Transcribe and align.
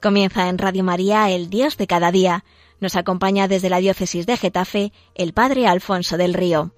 Comienza 0.00 0.48
en 0.48 0.56
Radio 0.56 0.82
María 0.82 1.28
El 1.30 1.50
Dios 1.50 1.76
de 1.76 1.86
cada 1.86 2.10
día. 2.10 2.42
Nos 2.80 2.96
acompaña 2.96 3.48
desde 3.48 3.68
la 3.68 3.78
diócesis 3.78 4.24
de 4.24 4.38
Getafe 4.38 4.92
el 5.14 5.34
Padre 5.34 5.66
Alfonso 5.66 6.16
del 6.16 6.32
Río. 6.32 6.72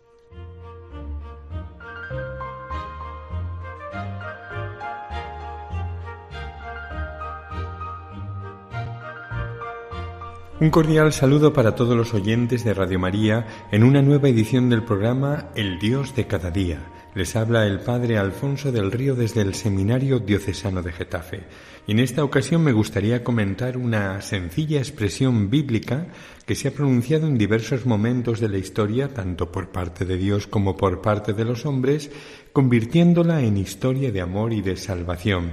Un 10.59 10.71
cordial 10.71 11.13
saludo 11.13 11.53
para 11.53 11.77
todos 11.77 11.97
los 11.97 12.15
oyentes 12.15 12.65
de 12.65 12.75
Radio 12.75 12.99
María 12.99 13.47
en 13.71 13.85
una 13.85 14.03
nueva 14.03 14.29
edición 14.29 14.69
del 14.69 14.83
programa 14.83 15.47
El 15.55 15.79
Dios 15.79 16.17
de 16.17 16.27
cada 16.27 16.51
día. 16.51 16.81
Les 17.15 17.37
habla 17.37 17.67
el 17.67 17.81
Padre 17.81 18.17
Alfonso 18.17 18.73
del 18.73 18.91
Río 18.91 19.15
desde 19.15 19.43
el 19.43 19.55
Seminario 19.55 20.19
Diocesano 20.19 20.83
de 20.83 20.93
Getafe. 20.93 21.41
Y 21.87 21.93
en 21.93 21.99
esta 21.99 22.25
ocasión 22.25 22.65
me 22.65 22.73
gustaría 22.73 23.23
comentar 23.23 23.77
una 23.77 24.23
sencilla 24.23 24.79
expresión 24.79 25.51
bíblica 25.51 26.07
que 26.47 26.55
se 26.55 26.69
ha 26.69 26.71
pronunciado 26.73 27.27
en 27.27 27.37
diversos 27.37 27.85
momentos 27.85 28.41
de 28.41 28.49
la 28.49 28.57
historia, 28.57 29.13
tanto 29.13 29.53
por 29.53 29.69
parte 29.71 30.07
de 30.07 30.17
Dios 30.17 30.47
como 30.47 30.75
por 30.75 31.03
parte 31.03 31.35
de 31.35 31.45
los 31.45 31.67
hombres, 31.67 32.11
convirtiéndola 32.55 33.43
en 33.43 33.59
historia 33.59 34.11
de 34.11 34.23
amor 34.23 34.55
y 34.55 34.63
de 34.63 34.79
salvación. 34.79 35.51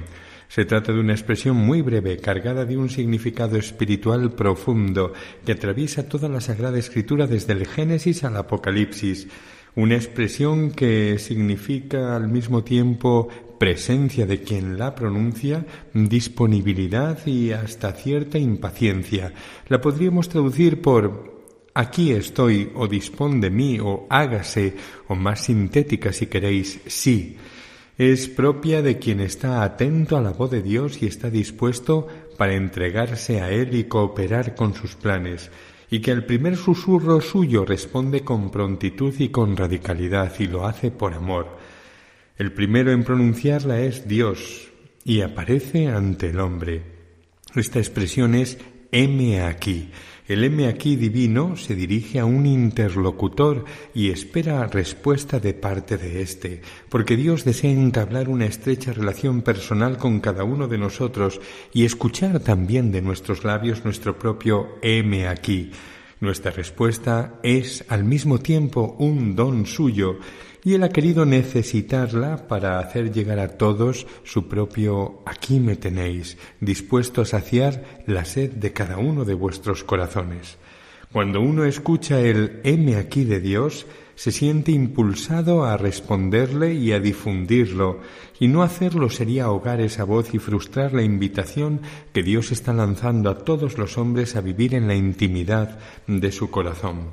Se 0.47 0.63
trata 0.63 0.93
de 0.93 0.99
una 0.99 1.13
expresión 1.13 1.57
muy 1.57 1.81
breve, 1.81 2.17
cargada 2.17 2.63
de 2.63 2.77
un 2.77 2.89
significado 2.89 3.57
espiritual 3.57 4.31
profundo, 4.31 5.11
que 5.45 5.51
atraviesa 5.51 6.07
toda 6.07 6.29
la 6.29 6.39
Sagrada 6.39 6.79
Escritura 6.79 7.27
desde 7.27 7.51
el 7.51 7.67
Génesis 7.67 8.23
al 8.23 8.37
Apocalipsis. 8.37 9.27
Una 9.79 9.95
expresión 9.95 10.71
que 10.71 11.17
significa 11.19 12.13
al 12.13 12.27
mismo 12.27 12.65
tiempo 12.65 13.29
presencia 13.57 14.25
de 14.25 14.41
quien 14.41 14.77
la 14.77 14.93
pronuncia, 14.93 15.65
disponibilidad 15.93 17.25
y 17.25 17.53
hasta 17.53 17.93
cierta 17.93 18.37
impaciencia. 18.37 19.31
La 19.69 19.79
podríamos 19.79 20.27
traducir 20.27 20.81
por 20.81 21.63
aquí 21.73 22.11
estoy 22.11 22.73
o 22.75 22.89
dispón 22.89 23.39
de 23.39 23.51
mí 23.51 23.79
o 23.79 24.05
hágase 24.09 24.75
o 25.07 25.15
más 25.15 25.45
sintética 25.45 26.11
si 26.11 26.27
queréis, 26.27 26.81
sí 26.85 27.37
es 27.99 28.29
propia 28.29 28.81
de 28.81 28.97
quien 28.97 29.19
está 29.19 29.61
atento 29.61 30.15
a 30.15 30.21
la 30.21 30.31
voz 30.31 30.49
de 30.49 30.61
Dios 30.61 31.03
y 31.03 31.05
está 31.05 31.29
dispuesto 31.29 32.07
para 32.37 32.55
entregarse 32.55 33.41
a 33.41 33.51
Él 33.51 33.75
y 33.75 33.83
cooperar 33.83 34.55
con 34.55 34.73
sus 34.73 34.95
planes, 34.95 35.51
y 35.91 35.99
que 35.99 36.11
al 36.11 36.25
primer 36.25 36.55
susurro 36.55 37.21
suyo 37.21 37.65
responde 37.65 38.21
con 38.21 38.51
prontitud 38.51 39.13
y 39.19 39.29
con 39.29 39.57
radicalidad 39.57 40.33
y 40.39 40.47
lo 40.47 40.65
hace 40.65 40.91
por 40.91 41.13
amor. 41.13 41.57
El 42.37 42.53
primero 42.53 42.91
en 42.91 43.03
pronunciarla 43.03 43.81
es 43.81 44.07
Dios 44.07 44.71
y 45.03 45.21
aparece 45.21 45.87
ante 45.87 46.29
el 46.29 46.39
hombre. 46.39 46.83
Esta 47.55 47.79
expresión 47.79 48.35
es 48.35 48.57
heme 48.91 49.41
aquí, 49.41 49.89
el 50.29 50.43
M 50.43 50.67
aquí 50.67 50.95
divino 50.95 51.57
se 51.57 51.73
dirige 51.73 52.19
a 52.19 52.25
un 52.25 52.45
interlocutor 52.45 53.65
y 53.95 54.11
espera 54.11 54.67
respuesta 54.67 55.39
de 55.39 55.55
parte 55.55 55.97
de 55.97 56.21
éste, 56.21 56.61
porque 56.87 57.17
Dios 57.17 57.45
desea 57.45 57.71
entablar 57.71 58.29
una 58.29 58.45
estrecha 58.45 58.93
relación 58.93 59.41
personal 59.41 59.97
con 59.97 60.19
cada 60.19 60.43
uno 60.43 60.67
de 60.67 60.77
nosotros 60.77 61.41
y 61.73 61.83
escuchar 61.83 62.41
también 62.41 62.91
de 62.91 63.01
nuestros 63.01 63.43
labios 63.43 63.83
nuestro 63.83 64.19
propio 64.19 64.77
M 64.83 65.27
aquí. 65.27 65.71
Nuestra 66.19 66.51
respuesta 66.51 67.39
es 67.41 67.83
al 67.87 68.03
mismo 68.03 68.37
tiempo 68.37 68.97
un 68.99 69.35
don 69.35 69.65
suyo 69.65 70.19
y 70.63 70.73
Él 70.73 70.83
ha 70.83 70.89
querido 70.89 71.25
necesitarla 71.25 72.47
para 72.47 72.79
hacer 72.79 73.11
llegar 73.11 73.39
a 73.39 73.57
todos 73.57 74.07
su 74.23 74.47
propio 74.47 75.21
aquí 75.25 75.59
me 75.59 75.75
tenéis, 75.75 76.37
dispuesto 76.59 77.21
a 77.21 77.25
saciar 77.25 78.01
la 78.05 78.25
sed 78.25 78.51
de 78.51 78.73
cada 78.73 78.97
uno 78.97 79.25
de 79.25 79.33
vuestros 79.33 79.83
corazones. 79.83 80.57
Cuando 81.11 81.41
uno 81.41 81.65
escucha 81.65 82.19
el 82.19 82.59
heme 82.63 82.95
aquí 82.95 83.23
de 83.23 83.39
Dios, 83.39 83.87
se 84.13 84.31
siente 84.33 84.73
impulsado 84.73 85.63
a 85.63 85.77
responderle 85.77 86.73
y 86.73 86.91
a 86.91 86.99
difundirlo, 86.99 88.01
y 88.37 88.49
no 88.49 88.63
hacerlo 88.63 89.09
sería 89.09 89.45
ahogar 89.45 89.79
esa 89.79 90.03
voz 90.03 90.33
y 90.33 90.39
frustrar 90.39 90.93
la 90.93 91.03
invitación 91.03 91.79
que 92.11 92.21
Dios 92.21 92.51
está 92.51 92.73
lanzando 92.73 93.29
a 93.29 93.37
todos 93.39 93.77
los 93.77 93.97
hombres 93.97 94.35
a 94.35 94.41
vivir 94.41 94.75
en 94.75 94.87
la 94.87 94.95
intimidad 94.95 95.79
de 96.05 96.31
su 96.33 96.51
corazón. 96.51 97.11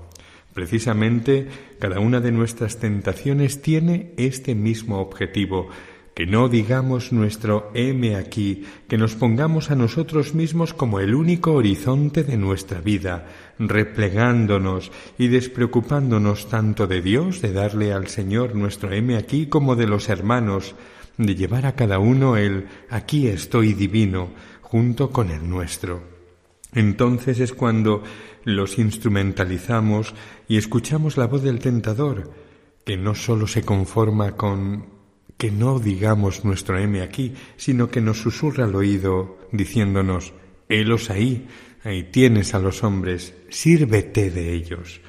Precisamente 0.56 1.49
cada 1.78 2.00
una 2.00 2.21
de 2.21 2.33
nuestras 2.33 2.78
tentaciones 2.78 3.61
tiene 3.61 4.15
este 4.17 4.55
mismo 4.55 5.00
objetivo, 5.00 5.69
que 6.15 6.25
no 6.25 6.49
digamos 6.49 7.12
nuestro 7.12 7.71
heme 7.75 8.17
aquí, 8.17 8.65
que 8.89 8.97
nos 8.97 9.16
pongamos 9.16 9.71
a 9.71 9.75
nosotros 9.75 10.34
mismos 10.34 10.72
como 10.72 10.99
el 10.99 11.15
único 11.15 11.53
horizonte 11.53 12.25
de 12.25 12.39
nuestra 12.39 12.81
vida, 12.81 13.27
replegándonos 13.59 14.93
y 15.19 15.28
despreocupándonos 15.28 16.49
tanto 16.49 16.87
de 16.87 17.03
Dios, 17.03 17.43
de 17.43 17.53
darle 17.53 17.93
al 17.93 18.06
Señor 18.06 18.55
nuestro 18.55 18.91
heme 18.95 19.19
aquí, 19.19 19.49
como 19.49 19.77
de 19.77 19.87
los 19.87 20.09
hermanos, 20.09 20.75
de 21.19 21.34
llevar 21.34 21.66
a 21.66 21.75
cada 21.75 21.99
uno 21.99 22.39
el 22.39 22.66
aquí 22.89 23.28
estoy 23.28 23.75
divino, 23.75 24.31
junto 24.62 25.11
con 25.11 25.31
el 25.31 25.47
nuestro. 25.47 26.16
Entonces 26.76 27.41
es 27.41 27.54
cuando 27.54 28.03
los 28.44 28.78
instrumentalizamos 28.78 30.14
y 30.47 30.59
escuchamos 30.59 31.16
la 31.16 31.26
voz 31.26 31.42
del 31.42 31.59
tentador, 31.59 32.31
que 32.84 32.98
no 32.98 33.14
sólo 33.14 33.47
se 33.47 33.62
conforma 33.62 34.32
con 34.32 34.84
que 35.38 35.50
no 35.50 35.78
digamos 35.78 36.44
nuestro 36.44 36.78
M 36.78 37.00
aquí, 37.00 37.32
sino 37.56 37.88
que 37.88 38.03
nos 38.03 38.20
susurra 38.20 38.65
al 38.65 38.75
oído 38.75 39.38
diciéndonos, 39.53 40.34
helos 40.69 41.09
ahí, 41.09 41.48
ahí 41.82 42.04
tienes 42.04 42.54
a 42.54 42.59
los 42.59 42.84
hombres, 42.84 43.34
sírvete 43.48 44.31
de 44.31 44.53
ellos. 44.53 45.00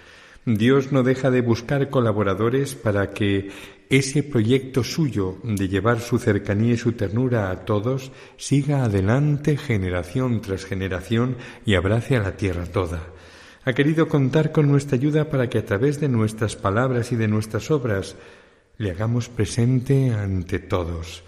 Dios 0.45 0.93
no 0.93 1.03
deja 1.03 1.31
de 1.31 1.41
buscar 1.41 1.89
colaboradores 1.89 2.75
para 2.75 3.11
que 3.11 3.49
ese 3.89 4.23
proyecto 4.23 4.83
suyo 4.83 5.37
de 5.43 5.67
llevar 5.67 6.01
su 6.01 6.19
cercanía 6.19 6.73
y 6.73 6.77
su 6.77 6.93
ternura 6.93 7.51
a 7.51 7.65
todos 7.65 8.11
siga 8.35 8.83
adelante 8.83 9.57
generación 9.57 10.41
tras 10.41 10.65
generación 10.65 11.37
y 11.65 11.75
abrace 11.75 12.15
a 12.15 12.21
la 12.21 12.35
tierra 12.35 12.65
toda. 12.65 13.01
Ha 13.63 13.73
querido 13.73 14.07
contar 14.07 14.51
con 14.51 14.67
nuestra 14.67 14.95
ayuda 14.95 15.29
para 15.29 15.49
que 15.49 15.57
a 15.57 15.65
través 15.65 15.99
de 15.99 16.09
nuestras 16.09 16.55
palabras 16.55 17.11
y 17.11 17.15
de 17.15 17.27
nuestras 17.27 17.69
obras 17.71 18.15
le 18.77 18.91
hagamos 18.91 19.29
presente 19.29 20.13
ante 20.13 20.59
todos. 20.59 21.23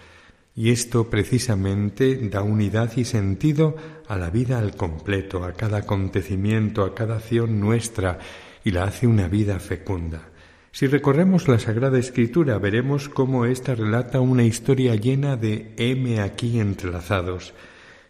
Y 0.55 0.71
esto 0.71 1.09
precisamente 1.09 2.15
da 2.29 2.41
unidad 2.41 2.91
y 2.97 3.05
sentido 3.05 3.75
a 4.07 4.17
la 4.17 4.29
vida 4.29 4.59
al 4.59 4.75
completo, 4.75 5.43
a 5.43 5.53
cada 5.53 5.79
acontecimiento, 5.79 6.83
a 6.83 6.93
cada 6.93 7.15
acción 7.15 7.59
nuestra, 7.59 8.19
y 8.63 8.71
la 8.71 8.83
hace 8.83 9.07
una 9.07 9.27
vida 9.27 9.59
fecunda. 9.59 10.29
Si 10.71 10.85
recorremos 10.85 11.47
la 11.47 11.57
Sagrada 11.57 11.97
Escritura 11.97 12.59
veremos 12.59 13.09
cómo 13.09 13.45
ésta 13.45 13.73
relata 13.73 14.21
una 14.21 14.43
historia 14.43 14.95
llena 14.95 15.35
de 15.35 15.73
M 15.77 16.21
aquí 16.21 16.59
entrelazados. 16.59 17.53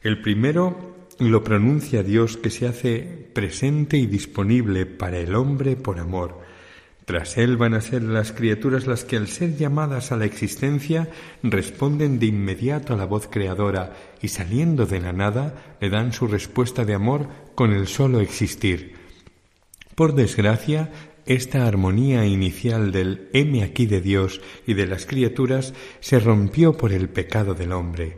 El 0.01 0.21
primero 0.21 1.07
lo 1.19 1.43
pronuncia 1.43 2.03
Dios 2.03 2.37
que 2.37 2.49
se 2.49 2.67
hace 2.67 3.29
presente 3.33 3.97
y 3.97 4.07
disponible 4.07 4.85
para 4.85 5.19
el 5.19 5.35
hombre 5.35 5.77
por 5.77 5.99
amor. 5.99 6.39
Tras 7.05 7.37
él 7.37 7.57
van 7.57 7.73
a 7.73 7.81
ser 7.81 8.03
las 8.03 8.33
criaturas 8.33 8.87
las 8.87 9.03
que 9.03 9.17
al 9.17 9.27
ser 9.27 9.57
llamadas 9.57 10.11
a 10.11 10.17
la 10.17 10.25
existencia 10.25 11.09
responden 11.41 12.19
de 12.19 12.27
inmediato 12.27 12.93
a 12.93 12.97
la 12.97 13.05
voz 13.05 13.27
creadora 13.27 13.95
y 14.21 14.27
saliendo 14.27 14.85
de 14.85 14.99
la 14.99 15.13
nada 15.13 15.75
le 15.81 15.89
dan 15.89 16.13
su 16.13 16.27
respuesta 16.27 16.85
de 16.85 16.93
amor 16.93 17.27
con 17.55 17.73
el 17.73 17.87
solo 17.87 18.19
existir. 18.19 18.95
Por 19.95 20.13
desgracia, 20.13 20.91
esta 21.29 21.67
armonía 21.67 22.25
inicial 22.25 22.91
del 22.91 23.29
heme 23.33 23.63
aquí 23.63 23.85
de 23.85 24.01
Dios 24.01 24.41
y 24.65 24.73
de 24.73 24.87
las 24.87 25.05
criaturas 25.05 25.75
se 25.99 26.19
rompió 26.19 26.75
por 26.75 26.91
el 26.91 27.07
pecado 27.07 27.53
del 27.53 27.71
hombre. 27.71 28.17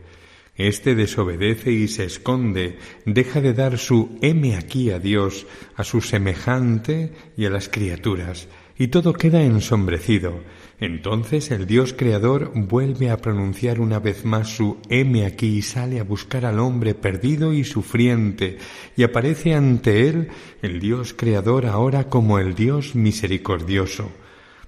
Este 0.56 0.96
desobedece 0.96 1.74
y 1.74 1.90
se 1.90 2.06
esconde, 2.06 2.78
deja 3.06 3.42
de 3.42 3.54
dar 3.54 3.78
su 3.78 4.18
heme 4.22 4.56
aquí 4.56 4.92
a 4.92 5.00
Dios, 5.00 5.46
a 5.76 5.84
su 5.84 6.00
semejante 6.00 7.12
y 7.36 7.44
a 7.46 7.50
las 7.50 7.68
criaturas, 7.68 8.48
y 8.78 8.88
todo 8.88 9.14
queda 9.14 9.44
ensombrecido. 9.44 10.40
Entonces 10.80 11.52
el 11.52 11.68
Dios 11.68 11.94
creador 11.94 12.52
vuelve 12.56 13.12
a 13.12 13.18
pronunciar 13.18 13.80
una 13.80 14.00
vez 14.00 14.26
más 14.26 14.48
su 14.48 14.78
heme 14.90 15.26
aquí 15.26 15.58
y 15.58 15.62
sale 15.62 16.00
a 16.00 16.04
buscar 16.04 16.44
al 16.44 16.60
hombre 16.60 16.96
perdido 16.96 17.54
y 17.54 17.64
sufriente, 17.64 18.58
y 18.98 19.04
aparece 19.04 19.54
ante 19.54 20.10
él 20.10 20.30
el 20.64 20.80
Dios 20.80 21.14
creador 21.14 21.68
ahora 21.68 22.10
como 22.10 22.40
el 22.40 22.56
Dios 22.56 22.96
misericordioso. 22.96 24.12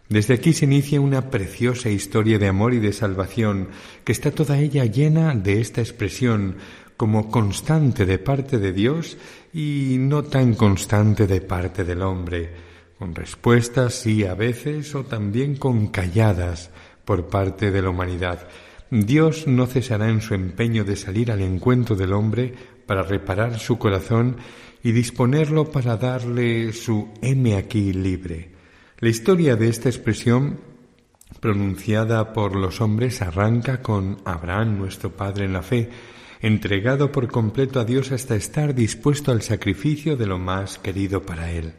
Desde 0.07 0.35
aquí 0.35 0.53
se 0.53 0.65
inicia 0.65 1.01
una 1.01 1.31
preciosa 1.31 1.89
historia 1.89 2.38
de 2.38 2.47
amor 2.47 2.75
y 2.75 2.79
de 2.79 2.94
salvación, 2.94 3.69
que 4.03 4.11
está 4.11 4.29
toda 4.29 4.59
ella 4.59 4.85
llena 4.85 5.33
de 5.33 5.61
esta 5.61 5.81
expresión 5.81 6.57
como 6.95 7.31
constante 7.31 8.06
de 8.06 8.19
parte 8.19 8.59
de 8.59 8.71
Dios 8.71 9.17
y 9.51 9.95
no 9.99 10.23
tan 10.23 10.53
constante 10.53 11.25
de 11.25 11.41
parte 11.41 11.83
del 11.83 12.03
hombre 12.03 12.72
con 12.98 13.16
respuestas 13.16 13.94
sí 13.94 14.25
a 14.25 14.34
veces 14.34 14.94
o 14.95 15.04
también 15.04 15.56
con 15.56 15.88
calladas 15.88 16.72
por 17.06 17.28
parte 17.28 17.72
de 17.72 17.81
la 17.81 17.90
humanidad. 17.90 18.48
Dios 18.90 19.48
no 19.48 19.66
cesará 19.66 20.10
en 20.10 20.22
su 20.22 20.34
empeño 20.34 20.84
de 20.84 20.95
salir 20.95 21.31
al 21.31 21.42
encuentro 21.42 21.95
del 21.95 22.13
hombre 22.13 22.54
para 22.86 23.04
reparar 23.04 23.60
su 23.60 23.78
corazón 23.78 24.38
y 24.84 24.92
disponerlo 24.92 25.72
para 25.72 25.98
darle 25.98 26.74
su 26.74 27.10
M 27.22 27.56
aquí 27.56 27.94
libre. 27.94 28.51
La 29.00 29.10
historia 29.10 29.56
de 29.56 29.69
esta 29.69 29.90
expresión 29.90 30.60
pronunciada 31.40 32.34
por 32.34 32.56
los 32.56 32.81
hombres 32.81 33.22
arranca 33.22 33.81
con 33.81 34.18
Abraham, 34.25 34.78
nuestro 34.78 35.12
Padre 35.12 35.45
en 35.45 35.54
la 35.54 35.63
fe, 35.63 35.90
entregado 36.42 37.12
por 37.12 37.28
completo 37.30 37.80
a 37.80 37.86
Dios 37.86 38.12
hasta 38.12 38.36
estar 38.36 38.75
dispuesto 38.75 39.31
al 39.31 39.42
sacrificio 39.42 40.16
de 40.16 40.28
lo 40.28 40.38
más 40.38 40.78
querido 40.78 41.22
para 41.24 41.51
él. 41.51 41.74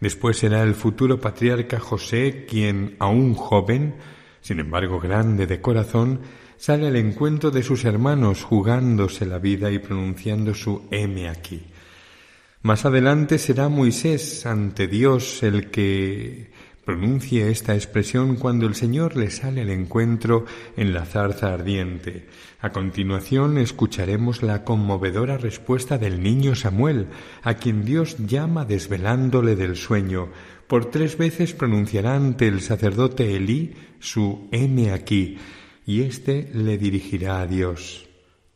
Después 0.00 0.38
será 0.38 0.62
el 0.62 0.74
futuro 0.74 1.20
patriarca 1.20 1.78
José 1.78 2.46
quien, 2.48 2.96
aún 2.98 3.34
joven, 3.34 3.94
sin 4.40 4.58
embargo 4.58 4.98
grande 4.98 5.46
de 5.46 5.60
corazón, 5.60 6.20
sale 6.56 6.88
al 6.88 6.96
encuentro 6.96 7.50
de 7.50 7.62
sus 7.62 7.84
hermanos 7.84 8.42
jugándose 8.42 9.26
la 9.26 9.38
vida 9.38 9.70
y 9.70 9.78
pronunciando 9.78 10.54
su 10.54 10.86
M 10.90 11.28
aquí. 11.28 11.62
Más 12.62 12.84
adelante 12.84 13.38
será 13.38 13.68
Moisés 13.68 14.44
ante 14.46 14.86
Dios 14.86 15.42
el 15.42 15.70
que 15.70 16.50
pronuncie 16.84 17.50
esta 17.50 17.74
expresión 17.74 18.36
cuando 18.36 18.66
el 18.66 18.74
Señor 18.74 19.16
le 19.16 19.30
sale 19.30 19.62
al 19.62 19.70
encuentro 19.70 20.44
en 20.76 20.92
la 20.92 21.04
zarza 21.04 21.52
ardiente. 21.54 22.26
A 22.62 22.72
continuación 22.72 23.56
escucharemos 23.56 24.42
la 24.42 24.64
conmovedora 24.64 25.38
respuesta 25.38 25.96
del 25.96 26.22
niño 26.22 26.54
Samuel, 26.54 27.06
a 27.42 27.54
quien 27.54 27.86
Dios 27.86 28.18
llama 28.18 28.66
desvelándole 28.66 29.56
del 29.56 29.76
sueño. 29.76 30.28
Por 30.66 30.90
tres 30.90 31.16
veces 31.16 31.54
pronunciará 31.54 32.16
ante 32.16 32.46
el 32.48 32.60
sacerdote 32.60 33.34
Elí 33.34 33.72
su 33.98 34.48
heme 34.52 34.92
aquí, 34.92 35.38
y 35.86 36.02
éste 36.02 36.50
le 36.52 36.76
dirigirá 36.76 37.40
a 37.40 37.46
Dios. 37.46 38.08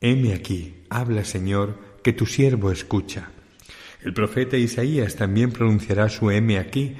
Heme 0.03 0.35
aquí, 0.35 0.85
habla 0.91 1.25
Señor, 1.25 1.79
que 2.03 2.13
tu 2.13 2.27
siervo 2.27 2.71
escucha. 2.71 3.31
El 4.03 4.13
profeta 4.13 4.59
Isaías 4.59 5.17
también 5.17 5.51
pronunciará 5.51 6.11
su 6.11 6.31
heme 6.31 6.59
aquí, 6.59 6.95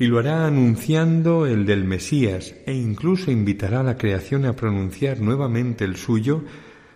y 0.00 0.06
lo 0.06 0.18
hará 0.18 0.46
anunciando 0.46 1.44
el 1.44 1.66
del 1.66 1.84
Mesías 1.84 2.54
e 2.64 2.72
incluso 2.72 3.30
invitará 3.30 3.80
a 3.80 3.82
la 3.82 3.98
creación 3.98 4.46
a 4.46 4.56
pronunciar 4.56 5.20
nuevamente 5.20 5.84
el 5.84 5.96
suyo 5.96 6.42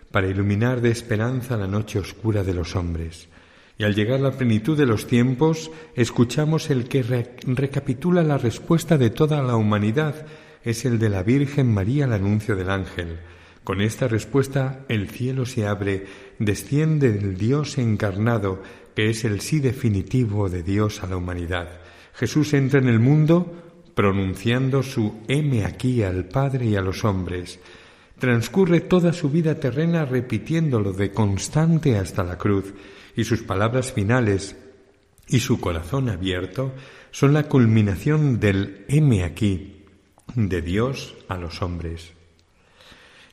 para 0.09 0.27
iluminar 0.27 0.81
de 0.81 0.89
esperanza 0.89 1.55
la 1.55 1.67
noche 1.67 1.99
oscura 1.99 2.43
de 2.43 2.55
los 2.55 2.75
hombres. 2.75 3.29
Y 3.77 3.83
al 3.83 3.93
llegar 3.93 4.21
la 4.21 4.31
plenitud 4.31 4.75
de 4.75 4.87
los 4.87 5.05
tiempos, 5.05 5.69
escuchamos 5.93 6.71
el 6.71 6.87
que 6.87 7.03
recapitula 7.45 8.23
la 8.23 8.39
respuesta 8.39 8.97
de 8.97 9.11
toda 9.11 9.43
la 9.43 9.55
humanidad, 9.55 10.25
es 10.63 10.83
el 10.83 10.97
de 10.97 11.09
la 11.09 11.21
Virgen 11.21 11.71
María 11.71 12.05
al 12.05 12.13
anuncio 12.13 12.55
del 12.55 12.71
ángel. 12.71 13.19
Con 13.63 13.81
esta 13.81 14.07
respuesta 14.07 14.83
el 14.89 15.09
cielo 15.09 15.45
se 15.45 15.67
abre, 15.67 16.07
desciende 16.39 17.09
el 17.09 17.37
Dios 17.37 17.77
encarnado, 17.77 18.63
que 18.95 19.11
es 19.11 19.25
el 19.25 19.41
sí 19.41 19.59
definitivo 19.59 20.49
de 20.49 20.63
Dios 20.63 21.03
a 21.03 21.07
la 21.07 21.17
humanidad. 21.17 21.84
Jesús 22.15 22.53
entra 22.53 22.79
en 22.79 22.87
el 22.87 22.99
mundo 22.99 23.53
pronunciando 23.93 24.83
su 24.83 25.21
M 25.27 25.65
aquí 25.65 26.03
al 26.03 26.25
Padre 26.25 26.65
y 26.65 26.75
a 26.75 26.81
los 26.81 27.03
hombres. 27.05 27.59
Transcurre 28.19 28.81
toda 28.81 29.13
su 29.13 29.29
vida 29.29 29.59
terrena 29.59 30.05
repitiéndolo 30.05 30.93
de 30.93 31.11
constante 31.11 31.97
hasta 31.97 32.23
la 32.23 32.37
cruz, 32.37 32.73
y 33.15 33.23
sus 33.23 33.43
palabras 33.43 33.93
finales 33.93 34.55
y 35.27 35.39
su 35.39 35.59
corazón 35.59 36.09
abierto 36.09 36.73
son 37.11 37.33
la 37.33 37.43
culminación 37.43 38.39
del 38.39 38.85
M 38.87 39.23
aquí 39.23 39.85
de 40.35 40.61
Dios 40.61 41.15
a 41.27 41.37
los 41.37 41.61
hombres. 41.61 42.13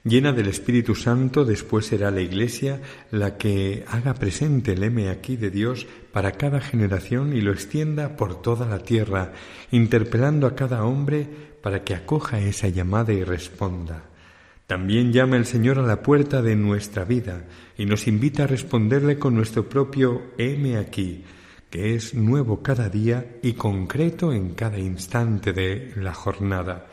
Llena 0.05 0.33
del 0.33 0.49
Espíritu 0.49 0.97
Santo, 0.97 1.45
después 1.45 1.87
será 1.87 2.11
la 2.11 2.21
Iglesia 2.21 2.81
la 3.13 3.37
que 3.37 3.85
haga 3.87 4.15
presente 4.15 4.73
el 4.73 4.83
M 4.83 5.09
aquí 5.09 5.37
de 5.37 5.51
Dios 5.51 5.87
para 6.11 6.33
cada 6.33 6.61
generación 6.61 7.37
y 7.37 7.41
lo 7.41 7.53
extienda 7.53 8.17
por 8.17 8.43
toda 8.43 8.67
la 8.67 8.81
tierra, 8.81 9.33
interpelando 9.71 10.49
a 10.49 10.57
cada 10.57 10.85
hombre 10.85 11.29
para 11.63 11.85
que 11.85 11.95
acoja 11.95 12.41
esa 12.41 12.67
llamada 12.67 13.13
y 13.13 13.23
responda. 13.23 14.03
También 14.67 15.13
llama 15.13 15.37
el 15.37 15.47
Señor 15.47 15.79
a 15.79 15.83
la 15.83 16.03
puerta 16.03 16.43
de 16.43 16.57
nuestra 16.57 17.05
vida 17.05 17.45
y 17.79 17.87
nos 17.87 18.09
invita 18.09 18.45
a 18.45 18.49
responderle 18.49 19.21
con 19.21 19.37
nuestro 19.37 19.69
propio 19.69 20.33
M 20.37 20.79
aquí, 20.79 21.25
que 21.71 21.95
es 21.95 22.13
nuevo 22.13 22.61
cada 22.61 22.89
día 22.89 23.39
y 23.41 23.53
concreto 23.53 24.33
en 24.33 24.55
cada 24.55 24.79
instante 24.79 25.53
de 25.53 25.93
la 25.95 26.13
jornada. 26.13 26.89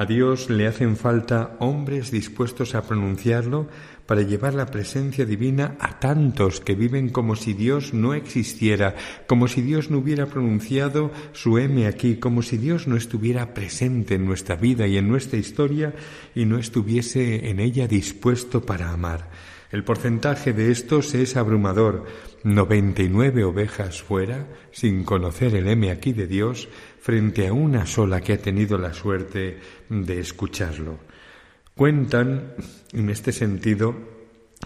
A 0.00 0.06
Dios 0.06 0.48
le 0.48 0.66
hacen 0.66 0.96
falta 0.96 1.58
hombres 1.58 2.10
dispuestos 2.10 2.74
a 2.74 2.80
pronunciarlo 2.80 3.68
para 4.06 4.22
llevar 4.22 4.54
la 4.54 4.64
presencia 4.64 5.26
divina 5.26 5.76
a 5.78 6.00
tantos 6.00 6.62
que 6.62 6.74
viven 6.74 7.10
como 7.10 7.36
si 7.36 7.52
Dios 7.52 7.92
no 7.92 8.14
existiera, 8.14 8.94
como 9.26 9.46
si 9.46 9.60
Dios 9.60 9.90
no 9.90 9.98
hubiera 9.98 10.24
pronunciado 10.24 11.10
su 11.34 11.58
M 11.58 11.86
aquí, 11.86 12.16
como 12.16 12.40
si 12.40 12.56
Dios 12.56 12.88
no 12.88 12.96
estuviera 12.96 13.52
presente 13.52 14.14
en 14.14 14.24
nuestra 14.24 14.56
vida 14.56 14.86
y 14.86 14.96
en 14.96 15.06
nuestra 15.06 15.38
historia 15.38 15.92
y 16.34 16.46
no 16.46 16.56
estuviese 16.56 17.50
en 17.50 17.60
ella 17.60 17.86
dispuesto 17.86 18.62
para 18.62 18.92
amar. 18.92 19.28
El 19.70 19.84
porcentaje 19.84 20.52
de 20.52 20.72
estos 20.72 21.14
es 21.14 21.36
abrumador. 21.36 22.06
99 22.42 23.44
ovejas 23.44 24.02
fuera, 24.02 24.48
sin 24.72 25.04
conocer 25.04 25.54
el 25.54 25.68
M 25.68 25.90
aquí 25.90 26.12
de 26.12 26.26
Dios, 26.26 26.68
frente 27.00 27.48
a 27.48 27.52
una 27.52 27.86
sola 27.86 28.20
que 28.20 28.34
ha 28.34 28.38
tenido 28.38 28.78
la 28.78 28.92
suerte 28.92 29.58
de 29.88 30.20
escucharlo. 30.20 30.98
Cuentan, 31.74 32.54
en 32.92 33.08
este 33.10 33.32
sentido, 33.32 33.94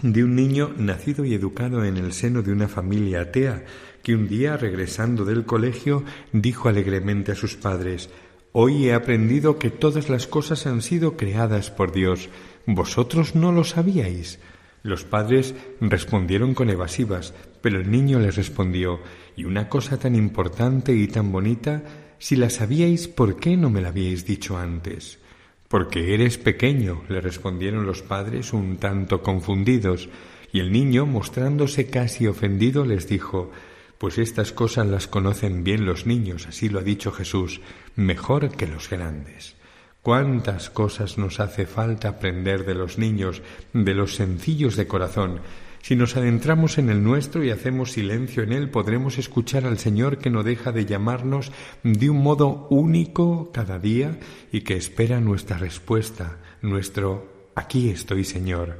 de 0.01 0.23
un 0.23 0.35
niño 0.35 0.73
nacido 0.77 1.23
y 1.23 1.33
educado 1.33 1.85
en 1.85 1.95
el 1.95 2.11
seno 2.11 2.41
de 2.41 2.51
una 2.51 2.67
familia 2.67 3.21
atea, 3.21 3.63
que 4.03 4.13
un 4.13 4.27
día, 4.27 4.57
regresando 4.57 5.23
del 5.23 5.45
colegio, 5.45 6.03
dijo 6.33 6.67
alegremente 6.67 7.31
a 7.31 7.35
sus 7.35 7.55
padres 7.55 8.09
Hoy 8.51 8.87
he 8.87 8.93
aprendido 8.93 9.59
que 9.59 9.69
todas 9.69 10.07
las 10.09 10.27
cosas 10.27 10.65
han 10.65 10.81
sido 10.81 11.17
creadas 11.17 11.71
por 11.71 11.91
Dios. 11.91 12.29
¿Vosotros 12.65 13.35
no 13.35 13.51
lo 13.51 13.65
sabíais? 13.65 14.39
Los 14.81 15.03
padres 15.03 15.55
respondieron 15.81 16.53
con 16.53 16.69
evasivas, 16.69 17.33
pero 17.61 17.81
el 17.81 17.91
niño 17.91 18.19
les 18.19 18.35
respondió 18.35 19.01
Y 19.35 19.43
una 19.43 19.67
cosa 19.67 19.97
tan 19.97 20.15
importante 20.15 20.93
y 20.93 21.07
tan 21.07 21.33
bonita 21.33 21.83
si 22.25 22.35
la 22.35 22.49
sabíais, 22.49 23.07
¿por 23.07 23.37
qué 23.37 23.55
no 23.55 23.69
me 23.69 23.81
la 23.81 23.89
habíais 23.89 24.25
dicho 24.25 24.57
antes? 24.57 25.19
Porque 25.67 26.15
eres 26.15 26.39
pequeño, 26.39 27.03
le 27.07 27.21
respondieron 27.21 27.85
los 27.85 28.01
padres 28.01 28.51
un 28.51 28.77
tanto 28.77 29.21
confundidos, 29.21 30.09
y 30.51 30.59
el 30.59 30.71
niño, 30.71 31.05
mostrándose 31.05 31.85
casi 31.91 32.25
ofendido, 32.25 32.83
les 32.83 33.07
dijo 33.07 33.51
Pues 33.99 34.17
estas 34.17 34.51
cosas 34.51 34.87
las 34.87 35.05
conocen 35.05 35.63
bien 35.63 35.85
los 35.85 36.07
niños, 36.07 36.47
así 36.47 36.67
lo 36.67 36.79
ha 36.79 36.81
dicho 36.81 37.11
Jesús, 37.11 37.61
mejor 37.95 38.49
que 38.57 38.65
los 38.65 38.89
grandes. 38.89 39.55
Cuántas 40.01 40.71
cosas 40.71 41.19
nos 41.19 41.39
hace 41.39 41.67
falta 41.67 42.09
aprender 42.09 42.65
de 42.65 42.73
los 42.73 42.97
niños, 42.97 43.43
de 43.71 43.93
los 43.93 44.15
sencillos 44.15 44.75
de 44.75 44.87
corazón, 44.87 45.41
si 45.85 45.95
nos 45.95 46.17
adentramos 46.17 46.79
en 46.79 46.89
el 46.89 47.03
nuestro 47.03 47.43
y 47.43 47.51
hacemos 47.51 47.91
silencio 47.91 48.41
en 48.41 48.53
él, 48.53 48.71
podremos 48.71 49.19
escuchar 49.19 49.67
al 49.67 49.77
Señor 49.77 50.17
que 50.17 50.31
no 50.31 50.41
deja 50.41 50.71
de 50.71 50.87
llamarnos 50.87 51.51
de 51.83 52.09
un 52.09 52.23
modo 52.23 52.65
único 52.71 53.51
cada 53.51 53.77
día 53.77 54.17
y 54.51 54.61
que 54.61 54.77
espera 54.77 55.21
nuestra 55.21 55.59
respuesta, 55.59 56.39
nuestro 56.63 57.51
aquí 57.53 57.89
estoy 57.91 58.23
Señor. 58.23 58.79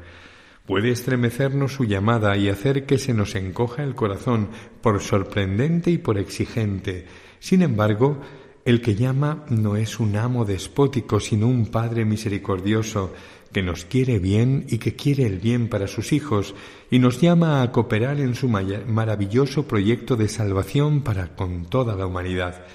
Puede 0.66 0.90
estremecernos 0.90 1.74
su 1.74 1.84
llamada 1.84 2.36
y 2.38 2.50
hacer 2.50 2.88
que 2.88 2.98
se 2.98 3.14
nos 3.14 3.36
encoja 3.36 3.84
el 3.84 3.94
corazón 3.94 4.50
por 4.82 5.00
sorprendente 5.00 5.92
y 5.92 6.00
por 6.00 6.18
exigente. 6.18 7.06
Sin 7.38 7.62
embargo, 7.62 8.20
el 8.66 8.82
que 8.82 8.96
llama 8.96 9.46
no 9.50 9.76
es 9.76 10.00
un 10.00 10.18
amo 10.18 10.44
despótico, 10.44 11.20
sino 11.20 11.48
un 11.48 11.68
Padre 11.68 12.04
misericordioso 12.04 13.14
que 13.54 13.62
nos 13.62 13.86
quiere 13.86 14.18
bien 14.18 14.66
y 14.68 14.80
que 14.80 14.96
quiere 14.96 15.26
el 15.28 15.38
bien 15.38 15.70
para 15.70 15.88
sus 15.88 16.12
hijos 16.12 16.56
y 16.90 16.98
nos 17.00 17.22
llama 17.22 17.62
a 17.62 17.72
cooperar 17.72 18.20
en 18.20 18.34
su 18.36 18.50
maravilloso 18.50 19.68
proyecto 19.68 20.16
de 20.16 20.28
salvación 20.28 21.02
para 21.02 21.36
con 21.36 21.66
toda 21.66 21.96
la 21.96 22.08
humanidad. 22.08 22.66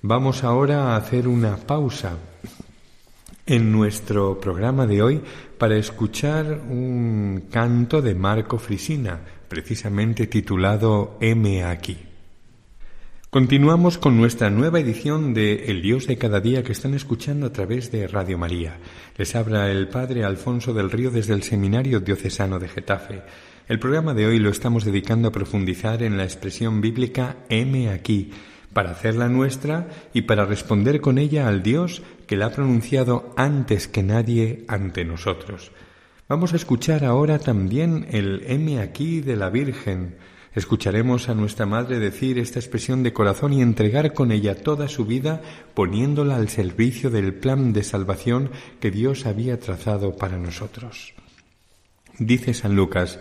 Vamos 0.00 0.44
ahora 0.44 0.94
a 0.94 0.96
hacer 0.96 1.28
una 1.28 1.56
pausa 1.56 2.16
en 3.44 3.72
nuestro 3.72 4.38
programa 4.40 4.86
de 4.86 5.02
hoy 5.02 5.20
para 5.58 5.76
escuchar 5.76 6.62
un 6.70 7.48
canto 7.50 8.00
de 8.00 8.14
Marco 8.14 8.58
Frisina, 8.58 9.20
precisamente 9.48 10.28
titulado 10.28 11.18
M 11.20 11.64
aquí. 11.64 12.09
Continuamos 13.30 13.96
con 13.96 14.16
nuestra 14.16 14.50
nueva 14.50 14.80
edición 14.80 15.34
de 15.34 15.66
El 15.66 15.82
Dios 15.82 16.08
de 16.08 16.18
cada 16.18 16.40
día 16.40 16.64
que 16.64 16.72
están 16.72 16.94
escuchando 16.94 17.46
a 17.46 17.52
través 17.52 17.92
de 17.92 18.08
Radio 18.08 18.38
María. 18.38 18.78
Les 19.16 19.36
habla 19.36 19.70
el 19.70 19.86
Padre 19.86 20.24
Alfonso 20.24 20.74
del 20.74 20.90
Río 20.90 21.12
desde 21.12 21.34
el 21.34 21.44
Seminario 21.44 22.00
Diocesano 22.00 22.58
de 22.58 22.66
Getafe. 22.66 23.22
El 23.68 23.78
programa 23.78 24.14
de 24.14 24.26
hoy 24.26 24.40
lo 24.40 24.50
estamos 24.50 24.84
dedicando 24.84 25.28
a 25.28 25.30
profundizar 25.30 26.02
en 26.02 26.16
la 26.16 26.24
expresión 26.24 26.80
bíblica 26.80 27.36
M 27.48 27.88
aquí, 27.90 28.32
para 28.72 28.90
hacerla 28.90 29.28
nuestra 29.28 29.86
y 30.12 30.22
para 30.22 30.44
responder 30.44 31.00
con 31.00 31.16
ella 31.16 31.46
al 31.46 31.62
Dios 31.62 32.02
que 32.26 32.36
la 32.36 32.46
ha 32.46 32.50
pronunciado 32.50 33.32
antes 33.36 33.86
que 33.86 34.02
nadie 34.02 34.64
ante 34.66 35.04
nosotros. 35.04 35.70
Vamos 36.28 36.52
a 36.52 36.56
escuchar 36.56 37.04
ahora 37.04 37.38
también 37.38 38.08
el 38.10 38.42
M 38.48 38.80
aquí 38.80 39.20
de 39.20 39.36
la 39.36 39.50
Virgen. 39.50 40.16
Escucharemos 40.54 41.28
a 41.28 41.34
nuestra 41.34 41.64
Madre 41.64 42.00
decir 42.00 42.38
esta 42.38 42.58
expresión 42.58 43.04
de 43.04 43.12
corazón 43.12 43.52
y 43.52 43.62
entregar 43.62 44.12
con 44.14 44.32
ella 44.32 44.56
toda 44.56 44.88
su 44.88 45.04
vida, 45.04 45.42
poniéndola 45.74 46.36
al 46.36 46.48
servicio 46.48 47.08
del 47.10 47.34
plan 47.34 47.72
de 47.72 47.84
salvación 47.84 48.50
que 48.80 48.90
Dios 48.90 49.26
había 49.26 49.60
trazado 49.60 50.16
para 50.16 50.38
nosotros. 50.38 51.14
Dice 52.18 52.52
San 52.52 52.74
Lucas, 52.74 53.20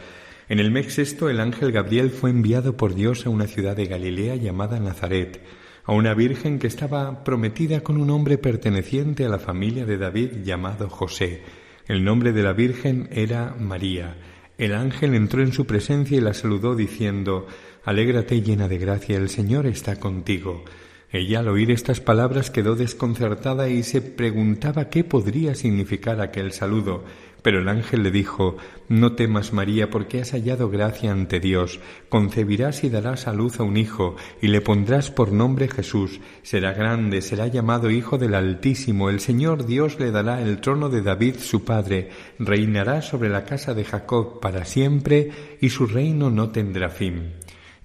en 0.49 0.59
el 0.59 0.71
mes 0.71 0.91
sexto 0.91 1.29
el 1.29 1.39
ángel 1.39 1.71
Gabriel 1.71 2.09
fue 2.09 2.31
enviado 2.31 2.75
por 2.75 2.95
Dios 2.95 3.27
a 3.27 3.29
una 3.29 3.45
ciudad 3.45 3.75
de 3.75 3.85
Galilea 3.85 4.35
llamada 4.35 4.79
Nazaret, 4.79 5.39
a 5.85 5.93
una 5.93 6.15
virgen 6.15 6.57
que 6.57 6.65
estaba 6.65 7.23
prometida 7.23 7.81
con 7.81 7.97
un 7.97 8.09
hombre 8.09 8.39
perteneciente 8.39 9.25
a 9.25 9.29
la 9.29 9.37
familia 9.37 9.85
de 9.85 9.99
David 9.99 10.43
llamado 10.43 10.89
José. 10.89 11.43
El 11.87 12.03
nombre 12.03 12.33
de 12.33 12.41
la 12.41 12.53
virgen 12.53 13.07
era 13.11 13.55
María. 13.59 14.15
El 14.59 14.75
ángel 14.75 15.15
entró 15.15 15.41
en 15.41 15.53
su 15.53 15.65
presencia 15.65 16.17
y 16.17 16.21
la 16.21 16.33
saludó 16.33 16.75
diciendo 16.75 17.47
Alégrate 17.85 18.41
llena 18.41 18.67
de 18.67 18.77
gracia, 18.77 19.15
el 19.15 19.29
Señor 19.29 19.65
está 19.65 20.01
contigo. 20.01 20.65
Ella 21.11 21.39
al 21.39 21.47
oír 21.47 21.71
estas 21.71 22.01
palabras 22.01 22.51
quedó 22.51 22.75
desconcertada 22.75 23.69
y 23.69 23.83
se 23.83 24.01
preguntaba 24.01 24.89
qué 24.89 25.05
podría 25.05 25.55
significar 25.55 26.19
aquel 26.19 26.51
saludo. 26.51 27.05
Pero 27.41 27.59
el 27.59 27.69
ángel 27.69 28.03
le 28.03 28.11
dijo, 28.11 28.57
No 28.89 29.13
temas, 29.13 29.53
María, 29.53 29.89
porque 29.89 30.21
has 30.21 30.31
hallado 30.31 30.69
gracia 30.69 31.11
ante 31.11 31.39
Dios. 31.39 31.79
Concebirás 32.09 32.83
y 32.83 32.89
darás 32.89 33.27
a 33.27 33.33
luz 33.33 33.59
a 33.59 33.63
un 33.63 33.77
hijo, 33.77 34.15
y 34.41 34.47
le 34.47 34.61
pondrás 34.61 35.09
por 35.11 35.31
nombre 35.31 35.67
Jesús. 35.67 36.19
Será 36.43 36.73
grande, 36.73 37.21
será 37.21 37.47
llamado 37.47 37.89
Hijo 37.89 38.17
del 38.17 38.35
Altísimo. 38.35 39.09
El 39.09 39.19
Señor 39.19 39.65
Dios 39.65 39.99
le 39.99 40.11
dará 40.11 40.41
el 40.41 40.59
trono 40.59 40.89
de 40.89 41.01
David 41.01 41.35
su 41.39 41.63
padre. 41.63 42.09
Reinará 42.39 43.01
sobre 43.01 43.29
la 43.29 43.45
casa 43.45 43.73
de 43.73 43.85
Jacob 43.85 44.39
para 44.39 44.65
siempre, 44.65 45.31
y 45.61 45.69
su 45.69 45.87
reino 45.87 46.29
no 46.29 46.49
tendrá 46.49 46.89
fin. 46.89 47.33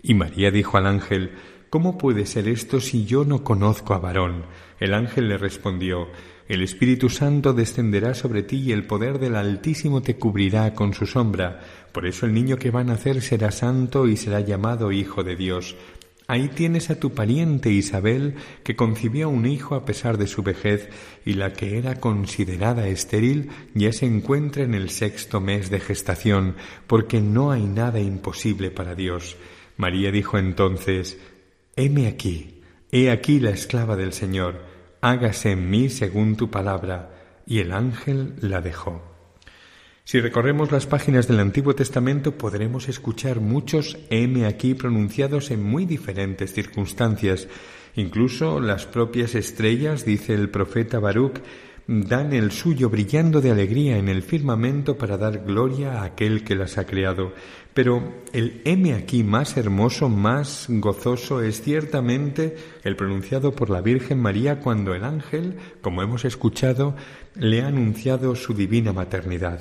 Y 0.03 0.15
María 0.15 0.51
dijo 0.51 0.77
al 0.77 0.87
ángel, 0.87 1.33
¿Cómo 1.75 1.99
puede 1.99 2.25
ser 2.25 2.47
esto 2.47 2.79
si 2.79 3.05
yo 3.05 3.25
no 3.25 3.43
conozco 3.43 3.95
a 3.95 3.99
varón? 3.99 4.45
El 4.79 4.95
ángel 4.95 5.29
le 5.29 5.39
respondió, 5.39 6.07
el 6.47 6.63
Espíritu 6.63 7.09
Santo 7.09 7.55
descenderá 7.55 8.15
sobre 8.15 8.43
ti 8.43 8.57
y 8.57 8.73
el 8.73 8.87
poder 8.87 9.19
del 9.19 9.35
Altísimo 9.35 10.03
te 10.03 10.17
cubrirá 10.17 10.75
con 10.75 10.93
su 10.93 11.07
sombra. 11.07 11.61
Por 11.93 12.07
eso 12.07 12.27
el 12.27 12.35
niño 12.35 12.59
que 12.59 12.71
va 12.71 12.81
a 12.81 12.85
nacer 12.85 13.23
será 13.23 13.51
santo 13.51 14.07
y 14.07 14.19
será 14.19 14.41
llamado 14.41 14.93
Hijo 14.93 15.25
de 15.25 15.37
Dios. 15.37 15.75
Ahí 16.27 16.49
tienes 16.49 16.91
a 16.91 16.99
tu 16.99 17.13
pariente 17.13 17.71
Isabel, 17.71 18.35
que 18.63 18.77
concibió 18.77 19.29
un 19.29 19.47
hijo 19.47 19.75
a 19.75 19.85
pesar 19.85 20.17
de 20.19 20.27
su 20.27 20.43
vejez, 20.43 20.89
y 21.25 21.35
la 21.35 21.53
que 21.53 21.79
era 21.79 22.01
considerada 22.01 22.89
estéril 22.89 23.51
ya 23.75 23.93
se 23.93 24.07
encuentra 24.07 24.65
en 24.65 24.75
el 24.75 24.89
sexto 24.91 25.41
mes 25.41 25.71
de 25.71 25.81
gestación, 25.81 26.57
porque 26.87 27.21
no 27.21 27.53
hay 27.53 27.65
nada 27.65 28.01
imposible 28.01 28.71
para 28.71 28.95
Dios. 28.95 29.37
María 29.77 30.11
dijo 30.11 30.39
entonces, 30.39 31.19
Heme 31.77 32.07
aquí, 32.07 32.63
he 32.91 33.11
aquí 33.11 33.39
la 33.41 33.51
esclava 33.51 33.97
del 33.97 34.13
Señor 34.13 34.74
hágase 35.05 35.51
en 35.51 35.69
mí 35.69 35.91
según 35.91 36.35
tu 36.35 36.51
palabra. 36.51 37.11
Y 37.47 37.59
el 37.59 37.73
ángel 37.73 38.37
la 38.41 38.63
dejó. 38.63 39.03
Si 40.05 40.19
recorremos 40.19 40.73
las 40.73 40.87
páginas 40.87 41.29
del 41.29 41.41
Antiguo 41.41 41.75
Testamento 41.75 42.39
podremos 42.39 42.89
escuchar 42.89 43.41
muchos 43.41 43.99
M 44.09 44.47
aquí 44.47 44.73
pronunciados 44.73 45.51
en 45.51 45.63
muy 45.63 45.85
diferentes 45.85 46.55
circunstancias. 46.55 47.49
Incluso 47.97 48.61
las 48.61 48.87
propias 48.87 49.35
estrellas, 49.35 50.07
dice 50.07 50.33
el 50.33 50.49
profeta 50.49 50.99
Baruch, 51.01 51.39
dan 51.87 52.33
el 52.33 52.51
suyo 52.51 52.89
brillando 52.89 53.41
de 53.41 53.51
alegría 53.51 53.99
en 53.99 54.09
el 54.09 54.23
firmamento 54.23 54.97
para 54.97 55.19
dar 55.19 55.45
gloria 55.45 56.01
a 56.01 56.05
aquel 56.05 56.45
que 56.45 56.55
las 56.55 56.79
ha 56.79 56.87
creado. 56.87 57.33
Pero 57.75 58.23
el 58.33 58.63
M 58.65 58.95
aquí 58.95 59.25
más 59.25 59.57
hermoso, 59.57 60.09
más 60.09 60.67
gozoso 60.69 61.43
es 61.43 61.61
ciertamente 61.61 62.57
el 62.85 62.97
pronunciado 62.97 63.53
por 63.53 63.69
la 63.69 63.81
Virgen 63.81 64.21
María 64.21 64.61
cuando 64.61 64.95
el 64.95 65.05
ángel, 65.05 65.57
como 65.81 66.03
hemos 66.03 66.25
escuchado, 66.25 66.95
le 67.35 67.63
ha 67.63 67.67
anunciado 67.67 68.37
su 68.37 68.55
divina 68.55 68.93
maternidad. 68.93 69.61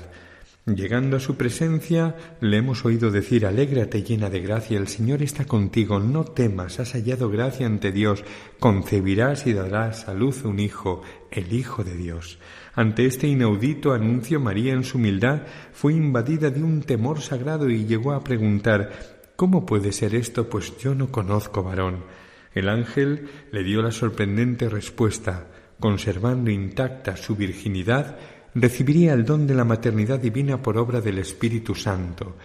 Llegando 0.66 1.18
a 1.18 1.20
su 1.20 1.36
presencia, 1.36 2.16
le 2.40 2.56
hemos 2.56 2.86
oído 2.86 3.12
decir, 3.12 3.46
Alégrate 3.46 4.02
llena 4.02 4.30
de 4.30 4.40
gracia, 4.40 4.78
el 4.78 4.88
Señor 4.88 5.22
está 5.22 5.44
contigo, 5.44 6.00
no 6.00 6.24
temas, 6.24 6.80
has 6.80 6.94
hallado 6.94 7.30
gracia 7.30 7.66
ante 7.66 7.92
Dios, 7.92 8.24
concebirás 8.60 9.46
y 9.46 9.52
darás 9.52 10.08
a 10.08 10.14
luz 10.14 10.46
un 10.46 10.60
hijo, 10.60 11.02
el 11.32 11.52
Hijo 11.52 11.84
de 11.84 11.98
Dios. 11.98 12.40
Ante 12.76 13.06
este 13.06 13.28
inaudito 13.28 13.92
anuncio, 13.92 14.40
María 14.40 14.72
en 14.72 14.86
su 14.86 15.00
humildad 15.00 15.42
fue 15.74 15.96
invadida 15.96 16.50
de 16.50 16.64
un 16.64 16.82
temor 16.82 17.20
sagrado 17.20 17.70
y 17.70 17.86
llegó 17.86 18.14
a 18.14 18.24
preguntar, 18.24 19.14
¿Cómo 19.36 19.66
puede 19.66 19.92
ser 19.92 20.16
esto? 20.16 20.48
Pues 20.48 20.78
yo 20.78 20.96
no 20.96 21.12
conozco 21.12 21.62
varón. 21.62 22.06
El 22.54 22.70
ángel 22.70 23.28
le 23.52 23.64
dio 23.64 23.82
la 23.82 23.92
sorprendente 23.92 24.70
respuesta, 24.70 25.48
conservando 25.80 26.52
intacta 26.52 27.18
su 27.18 27.36
virginidad, 27.36 28.18
recibiría 28.56 29.14
el 29.14 29.26
don 29.26 29.48
de 29.48 29.56
la 29.56 29.66
maternidad 29.66 30.20
divina 30.20 30.62
por 30.62 30.78
obra 30.78 31.02
del 31.02 31.20
Espíritu 31.20 31.76
Santo. 31.76 32.36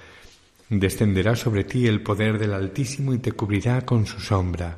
Descenderá 0.68 1.34
sobre 1.36 1.64
ti 1.64 1.86
el 1.86 2.02
poder 2.02 2.38
del 2.38 2.52
Altísimo 2.52 3.14
y 3.14 3.18
te 3.18 3.32
cubrirá 3.32 3.82
con 3.82 4.06
su 4.06 4.20
sombra, 4.20 4.76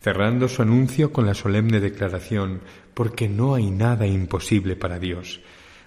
cerrando 0.00 0.48
su 0.48 0.62
anuncio 0.62 1.12
con 1.12 1.26
la 1.26 1.34
solemne 1.34 1.80
declaración, 1.80 2.60
porque 2.94 3.28
no 3.28 3.54
hay 3.54 3.70
nada 3.70 4.06
imposible 4.06 4.76
para 4.76 4.98
Dios. 4.98 5.40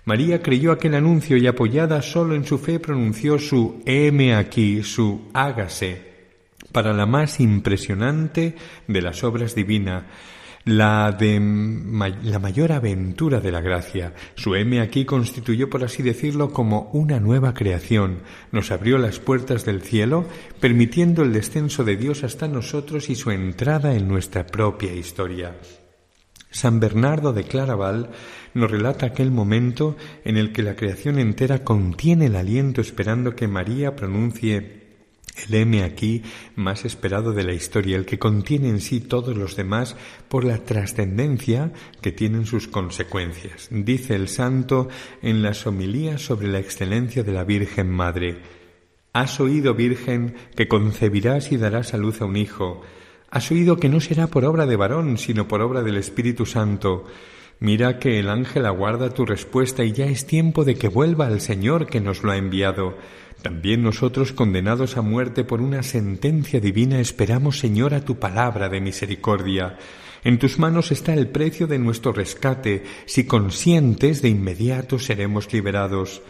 María 0.06 0.42
creyó 0.42 0.72
aquel 0.72 0.96
anuncio 0.96 1.38
y 1.38 1.48
apoyada 1.48 2.02
solo 2.02 2.36
en 2.36 2.44
su 2.44 2.58
fe 2.58 2.80
pronunció 2.80 3.40
su 3.40 3.82
heme 3.86 4.36
aquí, 4.36 4.84
su 4.84 5.30
hágase, 5.34 6.14
para 6.74 6.92
la 6.92 7.06
más 7.06 7.40
impresionante 7.40 8.56
de 8.88 9.02
las 9.02 9.24
obras 9.24 9.56
divinas, 9.56 10.04
la 10.66 11.12
de 11.12 11.40
la 12.24 12.40
mayor 12.40 12.72
aventura 12.72 13.40
de 13.40 13.52
la 13.52 13.62
gracia. 13.62 14.14
Su 14.36 14.56
M 14.56 14.80
aquí 14.80 15.06
constituyó, 15.06 15.70
por 15.70 15.84
así 15.84 16.04
decirlo, 16.04 16.52
como 16.52 16.90
una 16.94 17.20
nueva 17.20 17.54
creación. 17.54 18.20
Nos 18.52 18.72
abrió 18.72 18.98
las 18.98 19.20
puertas 19.20 19.66
del 19.66 19.82
cielo, 19.82 20.26
permitiendo 20.60 21.24
el 21.24 21.34
descenso 21.34 21.84
de 21.84 21.98
Dios 21.98 22.24
hasta 22.24 22.48
nosotros 22.48 23.10
y 23.10 23.16
su 23.16 23.32
entrada 23.32 23.96
en 23.96 24.08
nuestra 24.08 24.46
propia 24.46 24.94
historia. 24.94 25.56
San 26.50 26.80
Bernardo 26.80 27.34
de 27.34 27.46
Claraval 27.46 28.12
nos 28.54 28.70
relata 28.70 29.08
aquel 29.08 29.32
momento 29.32 29.98
en 30.24 30.38
el 30.38 30.54
que 30.54 30.62
la 30.62 30.76
creación 30.76 31.18
entera 31.18 31.64
contiene 31.64 32.28
el 32.28 32.36
aliento 32.36 32.80
esperando 32.80 33.36
que 33.36 33.48
María 33.48 33.96
pronuncie 33.96 34.83
el 35.36 35.54
M 35.54 35.84
aquí 35.84 36.24
más 36.56 36.86
esperado 36.86 37.34
de 37.34 37.44
la 37.44 37.54
historia, 37.54 37.98
el 37.98 38.06
que 38.06 38.20
contiene 38.20 38.70
en 38.70 38.82
sí 38.82 39.00
todos 39.00 39.36
los 39.36 39.56
demás 39.56 39.96
por 40.30 40.44
la 40.44 40.60
trascendencia 40.60 41.72
que 42.02 42.12
tienen 42.12 42.46
sus 42.46 42.68
consecuencias. 42.68 43.68
Dice 43.72 44.16
el 44.16 44.28
santo 44.28 44.90
en 45.22 45.42
las 45.42 45.66
homilías 45.66 46.22
sobre 46.22 46.48
la 46.48 46.60
excelencia 46.60 47.24
de 47.24 47.32
la 47.32 47.44
Virgen 47.44 47.90
Madre. 47.90 48.42
Has 49.12 49.40
oído, 49.40 49.76
Virgen, 49.76 50.36
que 50.56 50.68
concebirás 50.68 51.52
y 51.52 51.58
darás 51.58 51.94
a 51.94 51.98
luz 51.98 52.22
a 52.22 52.26
un 52.26 52.36
hijo. 52.36 52.82
Has 53.30 53.52
oído 53.52 53.78
que 53.78 53.90
no 53.90 54.00
será 54.00 54.28
por 54.28 54.46
obra 54.46 54.66
de 54.66 54.76
varón, 54.76 55.18
sino 55.18 55.48
por 55.48 55.62
obra 55.62 55.84
del 55.84 55.98
Espíritu 55.98 56.46
Santo. 56.46 57.06
Mira 57.64 57.98
que 57.98 58.20
el 58.20 58.28
ángel 58.28 58.66
aguarda 58.66 59.12
tu 59.12 59.26
respuesta 59.26 59.86
y 59.86 59.94
ya 59.94 60.04
es 60.04 60.28
tiempo 60.28 60.66
de 60.66 60.76
que 60.76 60.90
vuelva 60.90 61.28
al 61.28 61.40
Señor 61.40 61.88
que 61.88 62.02
nos 62.02 62.22
lo 62.22 62.34
ha 62.34 62.36
enviado. 62.36 62.98
También 63.42 63.84
nosotros, 63.84 64.34
condenados 64.34 64.98
a 64.98 65.02
muerte 65.02 65.46
por 65.46 65.62
una 65.62 65.82
sentencia 65.82 66.60
divina, 66.60 67.00
esperamos, 67.00 67.60
Señor, 67.60 67.94
a 67.94 68.04
tu 68.04 68.20
palabra 68.20 68.68
de 68.68 68.82
misericordia. 68.82 69.78
En 70.26 70.40
tus 70.40 70.60
manos 70.60 70.92
está 70.92 71.14
el 71.14 71.30
precio 71.30 71.66
de 71.66 71.80
nuestro 71.80 72.12
rescate. 72.12 72.84
Si 73.06 73.26
consientes, 73.26 74.22
de 74.22 74.28
inmediato 74.28 75.00
seremos 75.00 75.54
liberados. 75.54 76.22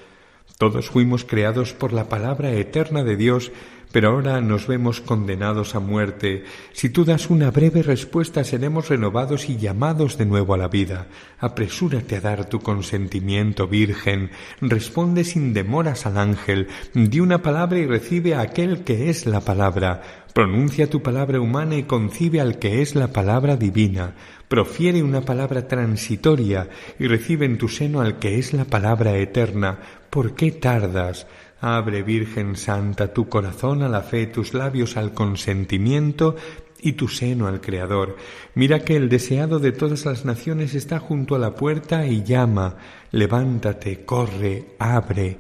Todos 0.60 0.92
fuimos 0.92 1.26
creados 1.26 1.74
por 1.74 1.94
la 1.94 2.10
palabra 2.10 2.52
eterna 2.52 3.04
de 3.04 3.18
Dios 3.18 3.52
pero 3.94 4.10
ahora 4.10 4.42
nos 4.42 4.66
vemos 4.66 5.02
condenados 5.02 5.76
a 5.76 5.80
muerte. 5.80 6.46
Si 6.72 6.90
tú 6.90 7.06
das 7.06 7.30
una 7.30 7.52
breve 7.52 7.84
respuesta, 7.84 8.44
seremos 8.44 8.90
renovados 8.90 9.50
y 9.50 9.58
llamados 9.58 10.18
de 10.18 10.26
nuevo 10.26 10.56
a 10.56 10.58
la 10.58 10.68
vida. 10.68 11.06
Apresúrate 11.38 12.16
a 12.16 12.22
dar 12.22 12.50
tu 12.50 12.60
consentimiento, 12.60 13.68
Virgen. 13.68 14.32
Responde 14.62 15.24
sin 15.24 15.54
demoras 15.54 16.08
al 16.08 16.18
ángel. 16.18 16.70
Di 16.96 17.20
una 17.20 17.44
palabra 17.44 17.78
y 17.78 17.86
recibe 17.86 18.34
a 18.34 18.42
aquel 18.42 18.84
que 18.84 19.12
es 19.12 19.28
la 19.28 19.42
palabra. 19.42 20.02
Pronuncia 20.34 20.90
tu 20.90 21.04
palabra 21.04 21.40
humana 21.40 21.76
y 21.76 21.84
concibe 21.84 22.42
al 22.42 22.58
que 22.58 22.82
es 22.82 22.96
la 22.96 23.14
palabra 23.14 23.58
divina. 23.58 24.16
Profiere 24.48 25.04
una 25.04 25.22
palabra 25.22 25.68
transitoria 25.68 26.68
y 26.98 27.06
recibe 27.06 27.46
en 27.46 27.60
tu 27.60 27.70
seno 27.70 28.02
al 28.02 28.18
que 28.18 28.40
es 28.40 28.54
la 28.54 28.66
palabra 28.66 29.16
eterna. 29.18 29.78
¿Por 30.10 30.34
qué 30.34 30.52
tardas? 30.52 31.28
Abre, 31.66 32.04
Virgen 32.04 32.58
Santa, 32.58 33.14
tu 33.14 33.30
corazón 33.30 33.84
a 33.84 33.88
la 33.88 34.02
fe, 34.02 34.28
tus 34.28 34.54
labios 34.54 34.98
al 34.98 35.14
consentimiento, 35.14 36.36
y 36.82 36.92
tu 36.92 37.08
seno 37.08 37.48
al 37.48 37.62
Creador. 37.62 38.18
Mira 38.54 38.80
que 38.80 38.98
el 38.98 39.08
deseado 39.08 39.60
de 39.60 39.72
todas 39.72 40.04
las 40.04 40.26
naciones 40.26 40.76
está 40.76 41.00
junto 41.00 41.36
a 41.36 41.40
la 41.40 41.56
puerta 41.56 42.06
y 42.06 42.22
llama. 42.22 42.76
Levántate, 43.12 44.04
corre, 44.04 44.76
abre. 44.78 45.38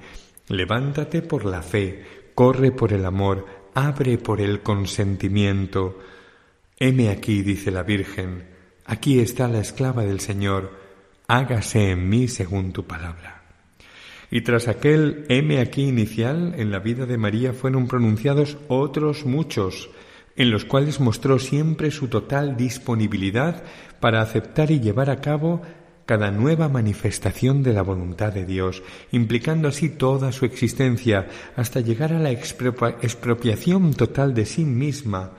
Levántate 0.47 1.21
por 1.23 1.43
la 1.43 1.61
fe, 1.61 2.05
corre 2.33 2.71
por 2.71 2.93
el 2.93 3.05
amor, 3.05 3.45
abre 3.73 4.17
por 4.17 4.39
el 4.39 4.61
consentimiento. 4.61 5.99
Heme 6.79 7.09
aquí, 7.09 7.41
dice 7.41 7.69
la 7.69 7.83
Virgen, 7.83 8.47
aquí 8.85 9.19
está 9.19 9.49
la 9.49 9.59
esclava 9.59 10.03
del 10.03 10.21
Señor, 10.21 10.71
hágase 11.27 11.91
en 11.91 12.07
mí 12.07 12.29
según 12.29 12.71
tu 12.71 12.85
palabra. 12.85 13.42
Y 14.35 14.41
tras 14.41 14.67
aquel 14.67 15.25
heme 15.29 15.59
aquí 15.59 15.83
inicial, 15.83 16.55
en 16.57 16.71
la 16.71 16.79
vida 16.79 17.05
de 17.05 17.19
María 17.19 17.53
fueron 17.53 17.87
pronunciados 17.87 18.57
otros 18.67 19.27
muchos, 19.27 19.91
en 20.35 20.49
los 20.49 20.65
cuales 20.65 20.99
mostró 20.99 21.37
siempre 21.37 21.91
su 21.91 22.07
total 22.07 22.57
disponibilidad 22.57 23.63
para 23.99 24.23
aceptar 24.23 24.71
y 24.71 24.79
llevar 24.79 25.11
a 25.11 25.21
cabo 25.21 25.61
cada 26.07 26.31
nueva 26.31 26.67
manifestación 26.67 27.61
de 27.61 27.73
la 27.73 27.83
voluntad 27.83 28.33
de 28.33 28.47
Dios, 28.47 28.81
implicando 29.11 29.67
así 29.67 29.89
toda 29.89 30.31
su 30.31 30.45
existencia 30.45 31.27
hasta 31.55 31.81
llegar 31.81 32.11
a 32.11 32.17
la 32.17 32.31
expropiación 32.31 33.93
total 33.93 34.33
de 34.33 34.47
sí 34.47 34.65
misma, 34.65 35.33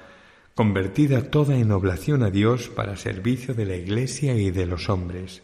convertida 0.55 1.31
toda 1.31 1.57
en 1.57 1.73
oblación 1.73 2.23
a 2.23 2.31
Dios 2.31 2.69
para 2.69 2.97
servicio 2.97 3.55
de 3.55 3.67
la 3.67 3.75
Iglesia 3.75 4.37
y 4.37 4.53
de 4.53 4.67
los 4.67 4.89
hombres. 4.89 5.43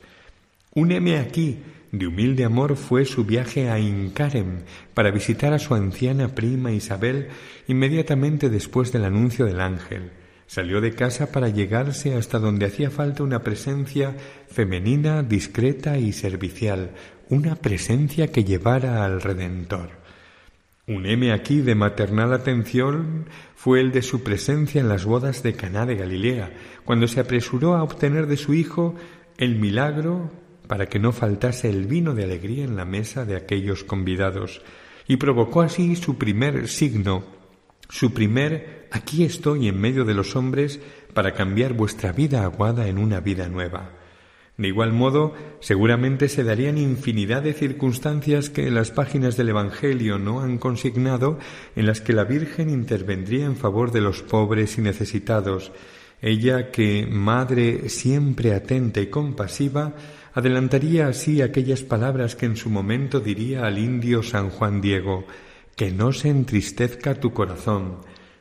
Úneme 0.73 1.19
aquí 1.19 1.59
de 1.93 2.07
humilde 2.07 2.45
amor 2.45 2.77
fue 2.77 3.05
su 3.05 3.25
viaje 3.25 3.69
a 3.69 3.79
Incarem 3.79 4.61
para 4.95 5.11
visitar 5.11 5.53
a 5.53 5.59
su 5.59 5.75
anciana 5.75 6.35
prima 6.35 6.73
Isabel 6.73 7.29
inmediatamente 7.67 8.49
después 8.49 8.93
del 8.93 9.05
anuncio 9.05 9.45
del 9.45 9.61
ángel. 9.61 10.13
Salió 10.47 10.81
de 10.81 10.93
casa 10.93 11.31
para 11.33 11.49
llegarse 11.49 12.15
hasta 12.15 12.39
donde 12.39 12.67
hacía 12.67 12.91
falta 12.91 13.23
una 13.23 13.43
presencia 13.43 14.17
femenina, 14.49 15.23
discreta 15.23 15.99
y 15.99 16.13
servicial, 16.13 16.91
una 17.29 17.57
presencia 17.57 18.33
que 18.33 18.45
llevara 18.45 19.05
al 19.05 19.21
Redentor. 19.21 19.91
Un 20.87 21.07
M 21.07 21.33
aquí 21.33 21.61
de 21.61 21.77
maternal 21.77 22.33
atención 22.33 23.27
fue 23.55 23.81
el 23.81 23.93
de 23.93 24.03
su 24.03 24.25
presencia 24.25 24.81
en 24.81 24.89
las 24.89 25.05
bodas 25.05 25.45
de 25.45 25.53
Caná 25.53 25.87
de 25.87 25.95
Galilea, 25.95 26.53
cuando 26.85 27.07
se 27.07 27.21
apresuró 27.21 27.77
a 27.77 27.85
obtener 27.85 28.27
de 28.27 28.37
su 28.37 28.55
hijo 28.55 28.97
el 29.39 29.55
milagro 29.57 30.33
para 30.71 30.87
que 30.87 31.01
no 31.01 31.11
faltase 31.11 31.69
el 31.69 31.87
vino 31.87 32.15
de 32.15 32.23
alegría 32.23 32.63
en 32.63 32.77
la 32.77 32.85
mesa 32.85 33.25
de 33.25 33.35
aquellos 33.35 33.83
convidados, 33.83 34.63
y 35.09 35.17
provocó 35.17 35.63
así 35.63 35.97
su 35.97 36.17
primer 36.17 36.69
signo, 36.69 37.25
su 37.89 38.15
primer 38.15 38.87
aquí 38.93 39.25
estoy 39.25 39.67
en 39.67 39.81
medio 39.81 40.05
de 40.05 40.15
los 40.15 40.37
hombres 40.37 40.79
para 41.13 41.35
cambiar 41.35 41.73
vuestra 41.73 42.13
vida 42.13 42.45
aguada 42.45 42.87
en 42.87 42.99
una 42.99 43.19
vida 43.19 43.49
nueva. 43.49 43.99
De 44.59 44.69
igual 44.69 44.93
modo, 44.93 45.35
seguramente 45.59 46.29
se 46.29 46.45
darían 46.45 46.79
infinidad 46.79 47.43
de 47.43 47.53
circunstancias 47.53 48.49
que 48.49 48.71
las 48.71 48.93
páginas 48.93 49.37
del 49.37 49.49
Evangelio 49.49 50.21
no 50.21 50.41
han 50.41 50.57
consignado, 50.59 51.41
en 51.75 51.87
las 51.87 52.01
que 52.01 52.13
la 52.13 52.23
Virgen 52.23 52.71
intervendría 52.71 53.45
en 53.45 53.57
favor 53.57 53.91
de 53.91 54.03
los 54.03 54.23
pobres 54.23 54.79
y 54.79 54.83
necesitados, 54.83 55.73
ella 56.23 56.71
que, 56.71 57.09
madre 57.11 57.89
siempre 57.89 58.55
atenta 58.55 59.01
y 59.01 59.09
compasiva, 59.09 59.95
adelantaría 60.33 61.09
así 61.09 61.43
aquellas 61.43 61.83
palabras 61.83 62.37
que 62.37 62.47
en 62.47 62.57
su 62.57 62.71
momento 62.71 63.21
diría 63.21 63.67
al 63.67 63.79
indio 63.79 64.23
San 64.23 64.51
Juan 64.51 64.81
Diego, 64.81 65.25
que 65.77 65.91
no 65.91 66.13
se 66.13 66.29
entristezca 66.29 67.15
tu 67.15 67.33
corazón. 67.33 67.99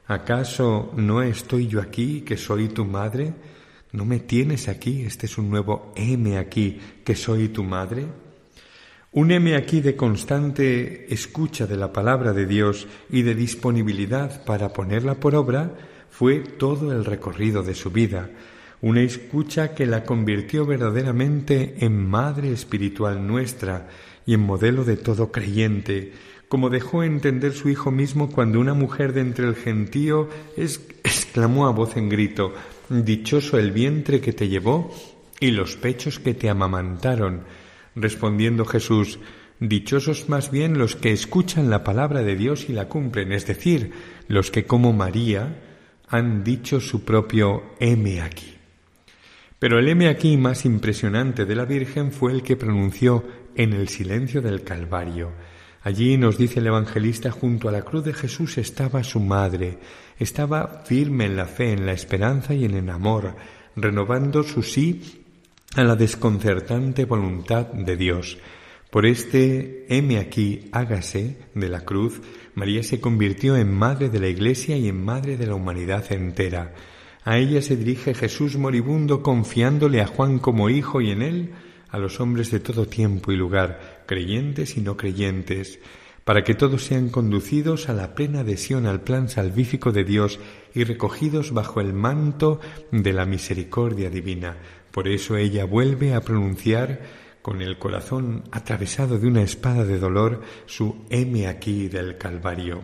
¿Acaso 0.08 0.92
no 0.96 1.22
estoy 1.22 1.68
yo 1.68 1.82
aquí, 1.82 2.22
que 2.22 2.38
soy 2.38 2.70
tu 2.70 2.86
madre? 2.86 3.34
¿No 3.92 4.06
me 4.06 4.20
tienes 4.20 4.68
aquí? 4.68 5.04
Este 5.04 5.26
es 5.26 5.38
un 5.38 5.50
nuevo 5.50 5.94
M 5.96 6.38
aquí, 6.38 6.80
que 7.04 7.16
soy 7.16 7.50
tu 7.50 7.64
madre. 7.64 8.06
Un 9.12 9.32
M 9.32 9.56
aquí 9.56 9.82
de 9.82 9.96
constante 9.96 11.12
escucha 11.12 11.66
de 11.66 11.78
la 11.78 11.92
palabra 11.92 12.32
de 12.34 12.46
Dios 12.46 12.88
y 13.10 13.24
de 13.24 13.34
disponibilidad 13.34 14.46
para 14.46 14.70
ponerla 14.70 15.16
por 15.16 15.34
obra 15.34 15.74
fue 16.12 16.40
todo 16.40 16.92
el 16.92 17.06
recorrido 17.06 17.64
de 17.64 17.74
su 17.74 17.90
vida, 17.90 18.30
una 18.82 19.02
escucha 19.02 19.74
que 19.74 19.86
la 19.86 20.04
convirtió 20.04 20.66
verdaderamente 20.66 21.76
en 21.80 22.08
madre 22.08 22.52
espiritual 22.52 23.26
nuestra 23.28 23.90
y 24.26 24.34
en 24.34 24.42
modelo 24.42 24.84
de 24.86 24.96
todo 24.96 25.32
creyente, 25.32 26.14
como 26.48 26.70
dejó 26.70 27.04
entender 27.04 27.54
su 27.54 27.70
hijo 27.70 27.92
mismo 27.92 28.30
cuando 28.30 28.60
una 28.60 28.74
mujer 28.74 29.14
de 29.14 29.22
entre 29.22 29.48
el 29.48 29.56
gentío 29.56 30.30
exclamó 30.56 31.68
a 31.68 31.72
voz 31.72 31.98
en 31.98 32.10
grito 32.10 32.54
Dichoso 32.90 33.60
el 33.60 33.72
vientre 33.72 34.20
que 34.20 34.34
te 34.34 34.48
llevó 34.48 34.92
y 35.40 35.52
los 35.52 35.76
pechos 35.76 36.18
que 36.18 36.34
te 36.34 36.50
amamantaron. 36.50 37.44
Respondiendo 37.96 38.66
Jesús 38.66 39.20
Dichosos 39.60 40.30
más 40.30 40.52
bien 40.52 40.78
los 40.78 40.96
que 40.96 41.12
escuchan 41.12 41.70
la 41.70 41.84
palabra 41.84 42.24
de 42.24 42.36
Dios 42.36 42.70
y 42.70 42.74
la 42.74 42.88
cumplen, 42.88 43.34
es 43.34 43.46
decir, 43.46 43.92
los 44.28 44.52
que 44.52 44.66
como 44.66 44.94
María 44.94 45.62
han 46.08 46.46
dicho 46.46 46.80
su 46.80 47.04
propio 47.04 47.76
heme 47.80 48.22
aquí. 48.22 48.59
Pero 49.60 49.78
el 49.78 49.90
heme 49.90 50.08
aquí 50.08 50.38
más 50.38 50.64
impresionante 50.64 51.46
de 51.46 51.56
la 51.56 51.66
Virgen 51.66 52.14
fue 52.14 52.32
el 52.32 52.44
que 52.44 52.56
pronunció 52.56 53.26
en 53.56 53.74
el 53.74 53.90
silencio 53.90 54.42
del 54.42 54.64
Calvario. 54.64 55.34
Allí 55.82 56.18
nos 56.18 56.38
dice 56.38 56.60
el 56.60 56.68
evangelista, 56.68 57.30
junto 57.30 57.68
a 57.68 57.72
la 57.74 57.82
cruz 57.82 58.06
de 58.06 58.14
Jesús 58.14 58.58
estaba 58.58 59.04
su 59.04 59.20
madre, 59.20 59.78
estaba 60.18 60.84
firme 60.86 61.26
en 61.26 61.36
la 61.36 61.46
fe, 61.46 61.74
en 61.74 61.86
la 61.86 61.92
esperanza 61.92 62.54
y 62.54 62.66
en 62.66 62.74
el 62.74 62.90
amor, 62.90 63.36
renovando 63.76 64.44
su 64.44 64.64
sí 64.64 65.26
a 65.76 65.84
la 65.84 65.96
desconcertante 65.96 67.04
voluntad 67.06 67.68
de 67.68 67.98
Dios. 67.98 68.38
Por 68.90 69.06
este 69.06 69.86
heme 69.90 70.20
aquí, 70.20 70.70
hágase 70.72 71.38
de 71.54 71.70
la 71.70 71.82
cruz, 71.82 72.22
María 72.56 72.82
se 72.82 73.00
convirtió 73.00 73.56
en 73.56 73.72
madre 73.72 74.10
de 74.10 74.20
la 74.20 74.28
Iglesia 74.28 74.76
y 74.78 74.88
en 74.88 75.04
madre 75.04 75.38
de 75.38 75.48
la 75.48 75.56
humanidad 75.56 76.12
entera. 76.12 76.74
A 77.24 77.38
ella 77.38 77.62
se 77.62 77.76
dirige 77.76 78.14
Jesús 78.14 78.58
moribundo 78.58 79.22
confiándole 79.22 80.02
a 80.02 80.08
Juan 80.08 80.40
como 80.40 80.70
hijo 80.70 81.02
y 81.02 81.12
en 81.12 81.22
él 81.22 81.52
a 81.90 81.98
los 81.98 82.20
hombres 82.20 82.52
de 82.52 82.60
todo 82.60 82.86
tiempo 82.86 83.32
y 83.32 83.36
lugar, 83.36 84.04
creyentes 84.06 84.78
y 84.78 84.82
no 84.82 84.96
creyentes, 84.96 85.80
para 86.24 86.44
que 86.44 86.54
todos 86.54 86.84
sean 86.84 87.10
conducidos 87.10 87.90
a 87.90 87.94
la 87.94 88.14
plena 88.14 88.42
adhesión 88.42 88.86
al 88.86 89.02
plan 89.02 89.30
salvífico 89.30 89.92
de 89.92 90.04
Dios 90.04 90.40
y 90.74 90.84
recogidos 90.84 91.52
bajo 91.52 91.82
el 91.82 91.94
manto 91.94 92.60
de 92.92 93.14
la 93.14 93.26
misericordia 93.26 94.10
divina. 94.10 94.58
Por 94.92 95.08
eso 95.08 95.38
ella 95.38 95.66
vuelve 95.66 96.14
a 96.14 96.22
pronunciar 96.22 97.02
con 97.42 97.62
el 97.62 97.80
corazón 97.80 98.44
atravesado 98.52 99.18
de 99.18 99.28
una 99.28 99.42
espada 99.42 99.86
de 99.86 99.98
dolor 99.98 100.42
su 100.66 101.06
heme 101.10 101.48
aquí 101.48 101.88
del 101.88 102.18
Calvario. 102.18 102.84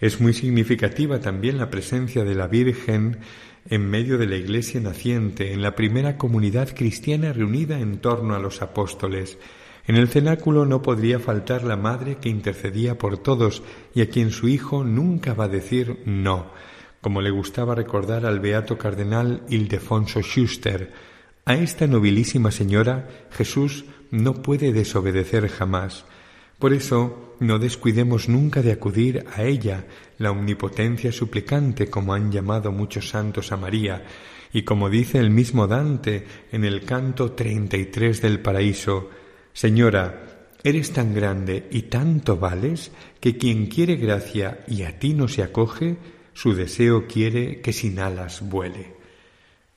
Es 0.00 0.20
muy 0.20 0.34
significativa 0.34 1.20
también 1.20 1.56
la 1.56 1.70
presencia 1.70 2.24
de 2.24 2.34
la 2.34 2.48
Virgen 2.48 3.18
en 3.68 3.88
medio 3.88 4.18
de 4.18 4.26
la 4.26 4.36
Iglesia 4.36 4.80
naciente, 4.80 5.52
en 5.52 5.62
la 5.62 5.74
primera 5.74 6.18
comunidad 6.18 6.74
cristiana 6.74 7.32
reunida 7.32 7.80
en 7.80 7.98
torno 7.98 8.34
a 8.34 8.38
los 8.38 8.62
apóstoles. 8.62 9.38
En 9.86 9.96
el 9.96 10.08
cenáculo 10.08 10.66
no 10.66 10.82
podría 10.82 11.18
faltar 11.18 11.64
la 11.64 11.76
madre 11.76 12.16
que 12.16 12.28
intercedía 12.28 12.98
por 12.98 13.18
todos 13.18 13.62
y 13.94 14.02
a 14.02 14.10
quien 14.10 14.30
su 14.30 14.48
hijo 14.48 14.84
nunca 14.84 15.32
va 15.32 15.44
a 15.44 15.48
decir 15.48 16.02
no, 16.04 16.50
como 17.00 17.22
le 17.22 17.30
gustaba 17.30 17.74
recordar 17.74 18.26
al 18.26 18.40
beato 18.40 18.76
cardenal 18.76 19.42
Ildefonso 19.48 20.20
Schuster. 20.22 20.92
A 21.44 21.54
esta 21.54 21.86
nobilísima 21.86 22.50
señora 22.50 23.08
Jesús 23.30 23.84
no 24.10 24.42
puede 24.42 24.72
desobedecer 24.72 25.48
jamás. 25.48 26.04
Por 26.58 26.72
eso 26.72 27.36
no 27.40 27.58
descuidemos 27.58 28.28
nunca 28.28 28.62
de 28.62 28.72
acudir 28.72 29.24
a 29.34 29.44
ella, 29.44 29.84
la 30.18 30.30
omnipotencia 30.30 31.12
suplicante, 31.12 31.88
como 31.90 32.14
han 32.14 32.32
llamado 32.32 32.72
muchos 32.72 33.10
santos 33.10 33.52
a 33.52 33.56
María, 33.56 34.04
y 34.52 34.62
como 34.62 34.88
dice 34.88 35.18
el 35.18 35.30
mismo 35.30 35.66
Dante 35.66 36.24
en 36.50 36.64
el 36.64 36.84
canto 36.84 37.32
treinta 37.32 37.76
y 37.76 37.86
tres 37.86 38.22
del 38.22 38.40
paraíso, 38.40 39.10
Señora, 39.52 40.48
eres 40.62 40.92
tan 40.92 41.14
grande 41.14 41.66
y 41.70 41.82
tanto 41.82 42.36
vales 42.36 42.90
que 43.20 43.38
quien 43.38 43.66
quiere 43.66 43.96
gracia 43.96 44.64
y 44.66 44.82
a 44.82 44.98
ti 44.98 45.14
no 45.14 45.28
se 45.28 45.42
acoge, 45.42 45.96
su 46.34 46.54
deseo 46.54 47.06
quiere 47.06 47.62
que 47.62 47.72
sin 47.72 47.98
alas 47.98 48.46
vuele. 48.46 48.96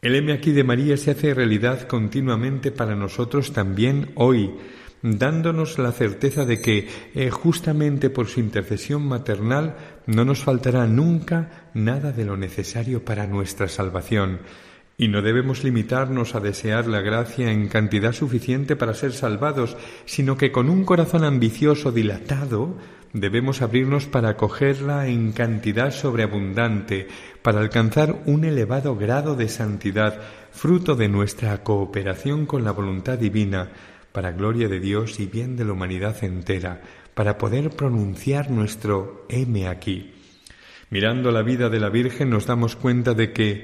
El 0.01 0.15
M 0.15 0.33
aquí 0.33 0.51
de 0.51 0.63
María 0.63 0.97
se 0.97 1.11
hace 1.11 1.33
realidad 1.33 1.87
continuamente 1.87 2.71
para 2.71 2.95
nosotros 2.95 3.53
también 3.53 4.11
hoy, 4.15 4.51
dándonos 5.01 5.77
la 5.79 5.91
certeza 5.91 6.45
de 6.45 6.61
que 6.61 6.87
eh, 7.15 7.29
justamente 7.29 8.09
por 8.09 8.27
su 8.27 8.39
intercesión 8.39 9.05
maternal 9.05 9.75
no 10.05 10.25
nos 10.25 10.43
faltará 10.43 10.87
nunca 10.87 11.69
nada 11.73 12.11
de 12.11 12.25
lo 12.25 12.37
necesario 12.37 13.03
para 13.05 13.27
nuestra 13.27 13.67
salvación. 13.67 14.39
Y 14.97 15.07
no 15.07 15.21
debemos 15.21 15.63
limitarnos 15.63 16.35
a 16.35 16.41
desear 16.41 16.87
la 16.87 16.99
gracia 16.99 17.51
en 17.51 17.69
cantidad 17.69 18.11
suficiente 18.11 18.75
para 18.75 18.93
ser 18.93 19.13
salvados, 19.13 19.77
sino 20.05 20.35
que 20.35 20.51
con 20.51 20.69
un 20.69 20.83
corazón 20.83 21.23
ambicioso 21.23 21.93
dilatado 21.93 22.75
debemos 23.13 23.61
abrirnos 23.61 24.07
para 24.07 24.29
acogerla 24.29 25.07
en 25.07 25.31
cantidad 25.31 25.91
sobreabundante, 25.91 27.07
para 27.41 27.61
alcanzar 27.61 28.21
un 28.25 28.43
elevado 28.43 28.97
grado 28.97 29.35
de 29.35 29.47
santidad, 29.47 30.19
fruto 30.51 30.95
de 30.95 31.07
nuestra 31.07 31.63
cooperación 31.63 32.45
con 32.45 32.65
la 32.65 32.71
voluntad 32.71 33.17
divina, 33.17 33.69
para 34.11 34.31
gloria 34.31 34.67
de 34.67 34.79
Dios 34.79 35.19
y 35.19 35.25
bien 35.25 35.55
de 35.55 35.65
la 35.65 35.73
humanidad 35.73 36.23
entera, 36.23 36.81
para 37.13 37.37
poder 37.37 37.69
pronunciar 37.71 38.49
nuestro 38.49 39.25
M 39.29 39.67
aquí. 39.67 40.13
Mirando 40.89 41.31
la 41.31 41.43
vida 41.43 41.69
de 41.69 41.79
la 41.79 41.89
Virgen 41.89 42.29
nos 42.29 42.45
damos 42.45 42.75
cuenta 42.75 43.13
de 43.13 43.31
que 43.31 43.63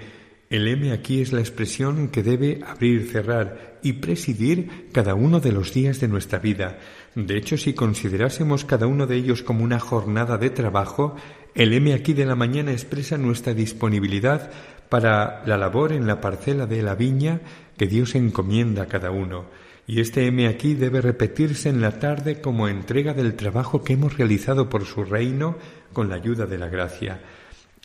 el 0.50 0.68
M 0.68 0.92
aquí 0.92 1.22
es 1.22 1.34
la 1.34 1.40
expresión 1.40 2.10
que 2.10 2.22
debe 2.22 2.60
abrir, 2.66 3.10
cerrar 3.10 3.80
y 3.82 3.94
presidir 3.94 4.90
cada 4.92 5.16
uno 5.16 5.40
de 5.40 5.52
los 5.52 5.74
días 5.74 6.00
de 6.00 6.08
nuestra 6.08 6.38
vida. 6.38 6.78
De 7.16 7.38
hecho, 7.38 7.58
si 7.58 7.74
considerásemos 7.74 8.64
cada 8.64 8.86
uno 8.86 9.08
de 9.08 9.16
ellos 9.16 9.42
como 9.42 9.64
una 9.64 9.80
jornada 9.80 10.38
de 10.38 10.52
trabajo, 10.52 11.16
el 11.56 11.74
M 11.74 11.94
aquí 11.94 12.14
de 12.14 12.26
la 12.26 12.36
mañana 12.36 12.74
expresa 12.74 13.18
nuestra 13.18 13.54
disponibilidad 13.54 14.52
para 14.90 15.44
la 15.46 15.58
labor 15.58 15.94
en 15.94 16.06
la 16.06 16.22
parcela 16.22 16.68
de 16.68 16.84
la 16.84 16.94
viña 16.94 17.42
que 17.78 17.88
Dios 17.88 18.14
encomienda 18.14 18.84
a 18.84 18.88
cada 18.88 19.10
uno. 19.10 19.46
Y 19.88 20.00
este 20.00 20.26
M 20.26 20.48
aquí 20.48 20.74
debe 20.74 21.02
repetirse 21.02 21.70
en 21.70 21.82
la 21.82 22.00
tarde 22.00 22.42
como 22.42 22.68
entrega 22.68 23.14
del 23.14 23.36
trabajo 23.36 23.84
que 23.84 23.94
hemos 23.94 24.18
realizado 24.18 24.68
por 24.68 24.86
su 24.86 25.04
reino 25.04 25.58
con 25.94 26.10
la 26.10 26.16
ayuda 26.16 26.46
de 26.46 26.58
la 26.58 26.70
gracia. 26.70 27.22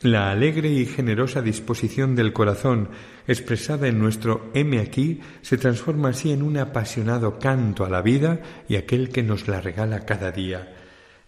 La 0.02 0.30
alegre 0.30 0.70
y 0.70 0.86
generosa 0.86 1.42
disposición 1.42 2.16
del 2.16 2.32
corazón 2.32 2.88
expresada 3.28 3.86
en 3.86 3.98
nuestro 3.98 4.50
M 4.54 4.78
aquí 4.80 5.20
se 5.42 5.58
transforma 5.58 6.08
así 6.08 6.32
en 6.32 6.42
un 6.42 6.56
apasionado 6.56 7.38
canto 7.38 7.84
a 7.84 7.90
la 7.90 8.00
vida 8.00 8.40
y 8.66 8.76
aquel 8.76 9.10
que 9.10 9.22
nos 9.22 9.46
la 9.46 9.60
regala 9.60 10.06
cada 10.06 10.32
día. 10.32 10.74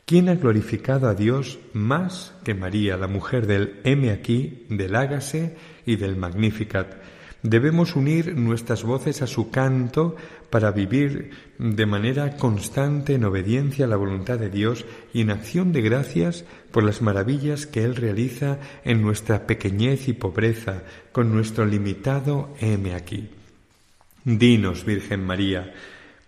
¿Quién 0.07 0.31
ha 0.31 0.37
glorificado 0.37 1.07
a 1.09 1.15
Dios 1.15 1.59
más 1.75 2.35
que 2.45 2.55
María, 2.55 2.97
la 2.97 3.09
mujer 3.09 3.47
del 3.47 3.81
M 3.85 4.11
aquí, 4.11 4.65
del 4.71 4.97
Hágase 4.97 5.55
y 5.85 5.97
del 5.97 6.17
Magnificat? 6.17 6.95
Debemos 7.43 7.95
unir 7.95 8.37
nuestras 8.37 8.85
voces 8.85 9.21
a 9.21 9.27
su 9.27 9.51
canto 9.51 10.17
para 10.53 10.71
vivir 10.71 11.31
de 11.57 11.87
manera 11.87 12.37
constante 12.37 13.15
en 13.15 13.25
obediencia 13.25 13.87
a 13.87 13.89
la 13.89 13.97
voluntad 13.97 14.39
de 14.39 14.51
Dios 14.51 14.85
y 15.15 15.23
en 15.23 15.31
acción 15.31 15.73
de 15.73 15.81
gracias 15.81 16.45
por 16.71 16.85
las 16.85 17.01
maravillas 17.01 17.65
que 17.65 17.83
Él 17.85 17.97
realiza 17.97 18.59
en 18.85 19.01
nuestra 19.01 19.47
pequeñez 19.47 20.09
y 20.09 20.13
pobreza, 20.13 20.83
con 21.11 21.33
nuestro 21.33 21.65
limitado 21.65 22.55
M 22.61 22.95
aquí. 22.95 23.31
Dinos, 24.25 24.85
Virgen 24.85 25.25
María, 25.25 25.73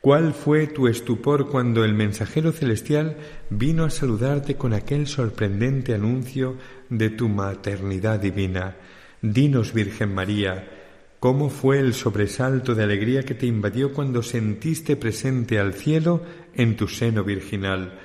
¿cuál 0.00 0.32
fue 0.32 0.68
tu 0.68 0.88
estupor 0.88 1.50
cuando 1.50 1.84
el 1.84 1.92
mensajero 1.92 2.50
celestial 2.50 3.18
vino 3.50 3.84
a 3.84 3.90
saludarte 3.90 4.54
con 4.54 4.72
aquel 4.72 5.06
sorprendente 5.06 5.92
anuncio 5.92 6.56
de 6.88 7.10
tu 7.10 7.28
maternidad 7.28 8.20
divina? 8.20 8.74
Dinos, 9.20 9.74
Virgen 9.74 10.14
María, 10.14 10.83
¿Cómo 11.24 11.48
fue 11.48 11.78
el 11.78 11.94
sobresalto 11.94 12.74
de 12.74 12.82
alegría 12.82 13.22
que 13.22 13.32
te 13.32 13.46
invadió 13.46 13.94
cuando 13.94 14.22
sentiste 14.22 14.94
presente 14.94 15.58
al 15.58 15.72
cielo 15.72 16.20
en 16.54 16.76
tu 16.76 16.86
seno 16.86 17.24
virginal? 17.24 17.98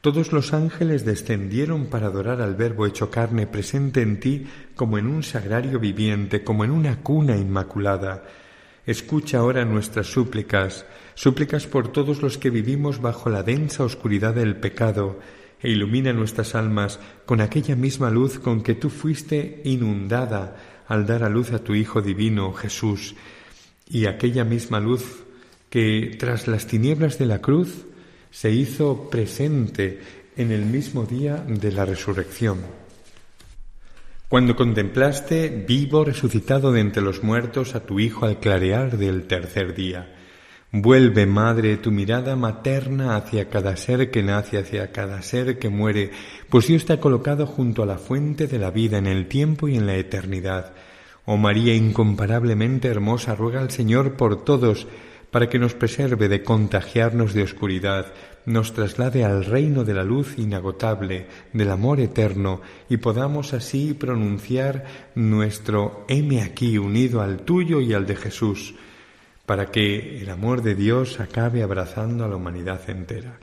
Todos 0.00 0.32
los 0.32 0.54
ángeles 0.54 1.04
descendieron 1.04 1.88
para 1.88 2.06
adorar 2.06 2.40
al 2.40 2.54
Verbo 2.54 2.86
hecho 2.86 3.10
carne 3.10 3.46
presente 3.46 4.00
en 4.00 4.20
ti 4.20 4.46
como 4.74 4.96
en 4.96 5.06
un 5.06 5.22
sagrario 5.22 5.78
viviente, 5.80 6.44
como 6.44 6.64
en 6.64 6.70
una 6.70 7.00
cuna 7.02 7.36
inmaculada. 7.36 8.24
Escucha 8.86 9.40
ahora 9.40 9.66
nuestras 9.66 10.06
súplicas, 10.06 10.86
súplicas 11.12 11.66
por 11.66 11.92
todos 11.92 12.22
los 12.22 12.38
que 12.38 12.48
vivimos 12.48 13.02
bajo 13.02 13.28
la 13.28 13.42
densa 13.42 13.84
oscuridad 13.84 14.34
del 14.34 14.56
pecado, 14.56 15.20
e 15.60 15.68
ilumina 15.70 16.14
nuestras 16.14 16.54
almas 16.54 16.98
con 17.26 17.42
aquella 17.42 17.76
misma 17.76 18.10
luz 18.10 18.38
con 18.38 18.62
que 18.62 18.74
tú 18.74 18.88
fuiste 18.88 19.60
inundada 19.64 20.71
al 20.92 21.06
dar 21.06 21.24
a 21.24 21.30
luz 21.30 21.52
a 21.52 21.60
tu 21.60 21.74
Hijo 21.74 22.02
Divino, 22.02 22.52
Jesús, 22.52 23.14
y 23.88 24.04
aquella 24.04 24.44
misma 24.44 24.78
luz 24.78 25.24
que 25.70 26.14
tras 26.18 26.48
las 26.48 26.66
tinieblas 26.66 27.18
de 27.18 27.24
la 27.24 27.40
cruz 27.40 27.86
se 28.30 28.50
hizo 28.50 29.08
presente 29.08 30.02
en 30.36 30.52
el 30.52 30.66
mismo 30.66 31.06
día 31.06 31.36
de 31.48 31.72
la 31.72 31.86
resurrección. 31.86 32.58
Cuando 34.28 34.54
contemplaste 34.54 35.64
vivo 35.66 36.04
resucitado 36.04 36.72
de 36.72 36.80
entre 36.80 37.02
los 37.02 37.22
muertos 37.22 37.74
a 37.74 37.86
tu 37.86 37.98
Hijo 37.98 38.26
al 38.26 38.38
clarear 38.38 38.98
del 38.98 39.26
tercer 39.26 39.74
día, 39.74 40.14
Vuelve, 40.74 41.26
Madre, 41.26 41.76
tu 41.76 41.90
mirada 41.90 42.34
materna 42.34 43.14
hacia 43.16 43.50
cada 43.50 43.76
ser 43.76 44.10
que 44.10 44.22
nace, 44.22 44.56
hacia 44.56 44.90
cada 44.90 45.20
ser 45.20 45.58
que 45.58 45.68
muere, 45.68 46.12
pues 46.48 46.66
Dios 46.66 46.80
está 46.80 46.98
colocado 46.98 47.46
junto 47.46 47.82
a 47.82 47.86
la 47.86 47.98
fuente 47.98 48.46
de 48.46 48.58
la 48.58 48.70
vida 48.70 48.96
en 48.96 49.06
el 49.06 49.28
tiempo 49.28 49.68
y 49.68 49.76
en 49.76 49.86
la 49.86 49.96
eternidad. 49.96 50.72
Oh 51.26 51.36
María 51.36 51.74
incomparablemente 51.74 52.88
hermosa, 52.88 53.34
ruega 53.34 53.60
al 53.60 53.70
Señor 53.70 54.16
por 54.16 54.46
todos, 54.46 54.86
para 55.30 55.50
que 55.50 55.58
nos 55.58 55.74
preserve 55.74 56.30
de 56.30 56.42
contagiarnos 56.42 57.34
de 57.34 57.42
oscuridad, 57.42 58.06
nos 58.46 58.72
traslade 58.72 59.26
al 59.26 59.44
reino 59.44 59.84
de 59.84 59.92
la 59.92 60.04
luz 60.04 60.38
inagotable, 60.38 61.26
del 61.52 61.70
amor 61.70 62.00
eterno, 62.00 62.62
y 62.88 62.96
podamos 62.96 63.52
así 63.52 63.92
pronunciar 63.92 64.86
nuestro 65.16 66.06
M 66.08 66.40
aquí 66.40 66.78
unido 66.78 67.20
al 67.20 67.42
tuyo 67.42 67.82
y 67.82 67.92
al 67.92 68.06
de 68.06 68.16
Jesús 68.16 68.74
para 69.46 69.70
que 69.70 70.20
el 70.22 70.30
amor 70.30 70.62
de 70.62 70.74
Dios 70.74 71.20
acabe 71.20 71.62
abrazando 71.62 72.24
a 72.24 72.28
la 72.28 72.36
humanidad 72.36 72.80
entera. 72.88 73.38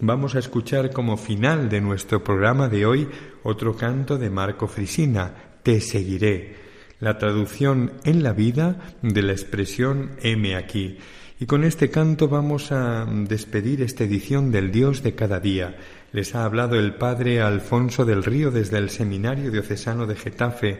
Vamos 0.00 0.36
a 0.36 0.38
escuchar 0.38 0.92
como 0.92 1.16
final 1.16 1.68
de 1.68 1.80
nuestro 1.80 2.22
programa 2.22 2.68
de 2.68 2.86
hoy 2.86 3.08
otro 3.42 3.76
canto 3.76 4.16
de 4.16 4.30
Marco 4.30 4.68
Frisina, 4.68 5.34
Te 5.62 5.80
seguiré, 5.80 6.54
la 7.00 7.18
traducción 7.18 7.94
en 8.04 8.22
la 8.22 8.32
vida 8.32 8.94
de 9.02 9.22
la 9.22 9.32
expresión 9.32 10.12
M 10.22 10.54
aquí. 10.54 10.98
Y 11.40 11.46
con 11.46 11.64
este 11.64 11.90
canto 11.90 12.28
vamos 12.28 12.72
a 12.72 13.06
despedir 13.06 13.82
esta 13.82 14.04
edición 14.04 14.50
del 14.50 14.70
Dios 14.70 15.02
de 15.02 15.14
cada 15.14 15.40
día. 15.40 15.76
Les 16.12 16.34
ha 16.34 16.44
hablado 16.44 16.76
el 16.76 16.94
Padre 16.94 17.40
Alfonso 17.40 18.04
del 18.04 18.24
Río 18.24 18.50
desde 18.50 18.78
el 18.78 18.90
Seminario 18.90 19.50
Diocesano 19.50 20.06
de 20.06 20.16
Getafe 20.16 20.78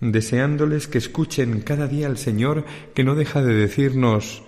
deseándoles 0.00 0.88
que 0.88 0.98
escuchen 0.98 1.60
cada 1.60 1.86
día 1.86 2.06
al 2.06 2.18
Señor 2.18 2.64
que 2.94 3.04
no 3.04 3.14
deja 3.14 3.42
de 3.42 3.54
decirnos, 3.54 4.42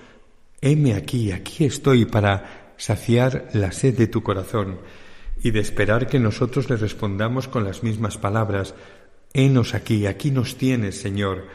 heme 0.61 0.95
aquí, 0.95 1.33
aquí 1.33 1.65
estoy 1.65 2.05
para 2.07 2.75
saciar 2.77 3.49
la 3.53 3.73
sed 3.73 3.97
de 3.97 4.07
tu 4.07 4.23
corazón 4.23 4.79
y 5.43 5.51
de 5.51 5.61
esperar 5.61 6.07
que 6.07 6.19
nosotros 6.19 6.71
le 6.71 6.77
respondamos 6.77 7.49
con 7.49 7.65
las 7.65 7.83
mismas 7.83 8.17
palabras, 8.17 8.75
henos 9.35 9.75
aquí, 9.75 10.07
aquí 10.07 10.31
nos 10.31 10.57
tienes, 10.57 11.01
Señor, 11.01 11.47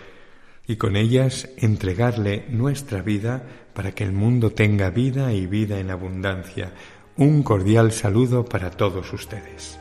y 0.67 0.75
con 0.75 0.95
ellas 0.95 1.49
entregarle 1.57 2.45
nuestra 2.49 3.01
vida 3.01 3.43
para 3.73 3.93
que 3.93 4.03
el 4.03 4.11
mundo 4.11 4.51
tenga 4.51 4.89
vida 4.89 5.31
y 5.33 5.47
vida 5.47 5.79
en 5.79 5.91
abundancia. 5.91 6.73
Un 7.15 7.41
cordial 7.43 7.91
saludo 7.91 8.43
para 8.45 8.71
todos 8.71 9.13
ustedes. 9.13 9.79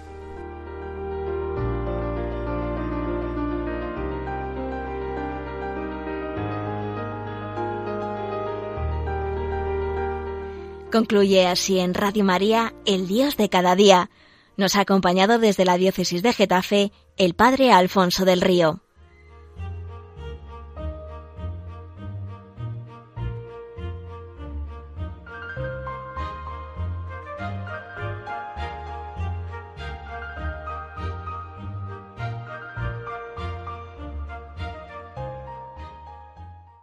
Concluye 10.96 11.46
así 11.46 11.78
en 11.78 11.92
Radio 11.92 12.24
María, 12.24 12.72
el 12.86 13.06
Dios 13.06 13.36
de 13.36 13.50
cada 13.50 13.76
día. 13.76 14.08
Nos 14.56 14.76
ha 14.76 14.80
acompañado 14.80 15.38
desde 15.38 15.66
la 15.66 15.76
diócesis 15.76 16.22
de 16.22 16.32
Getafe 16.32 16.90
el 17.18 17.34
Padre 17.34 17.70
Alfonso 17.70 18.24
del 18.24 18.40
Río. 18.40 18.80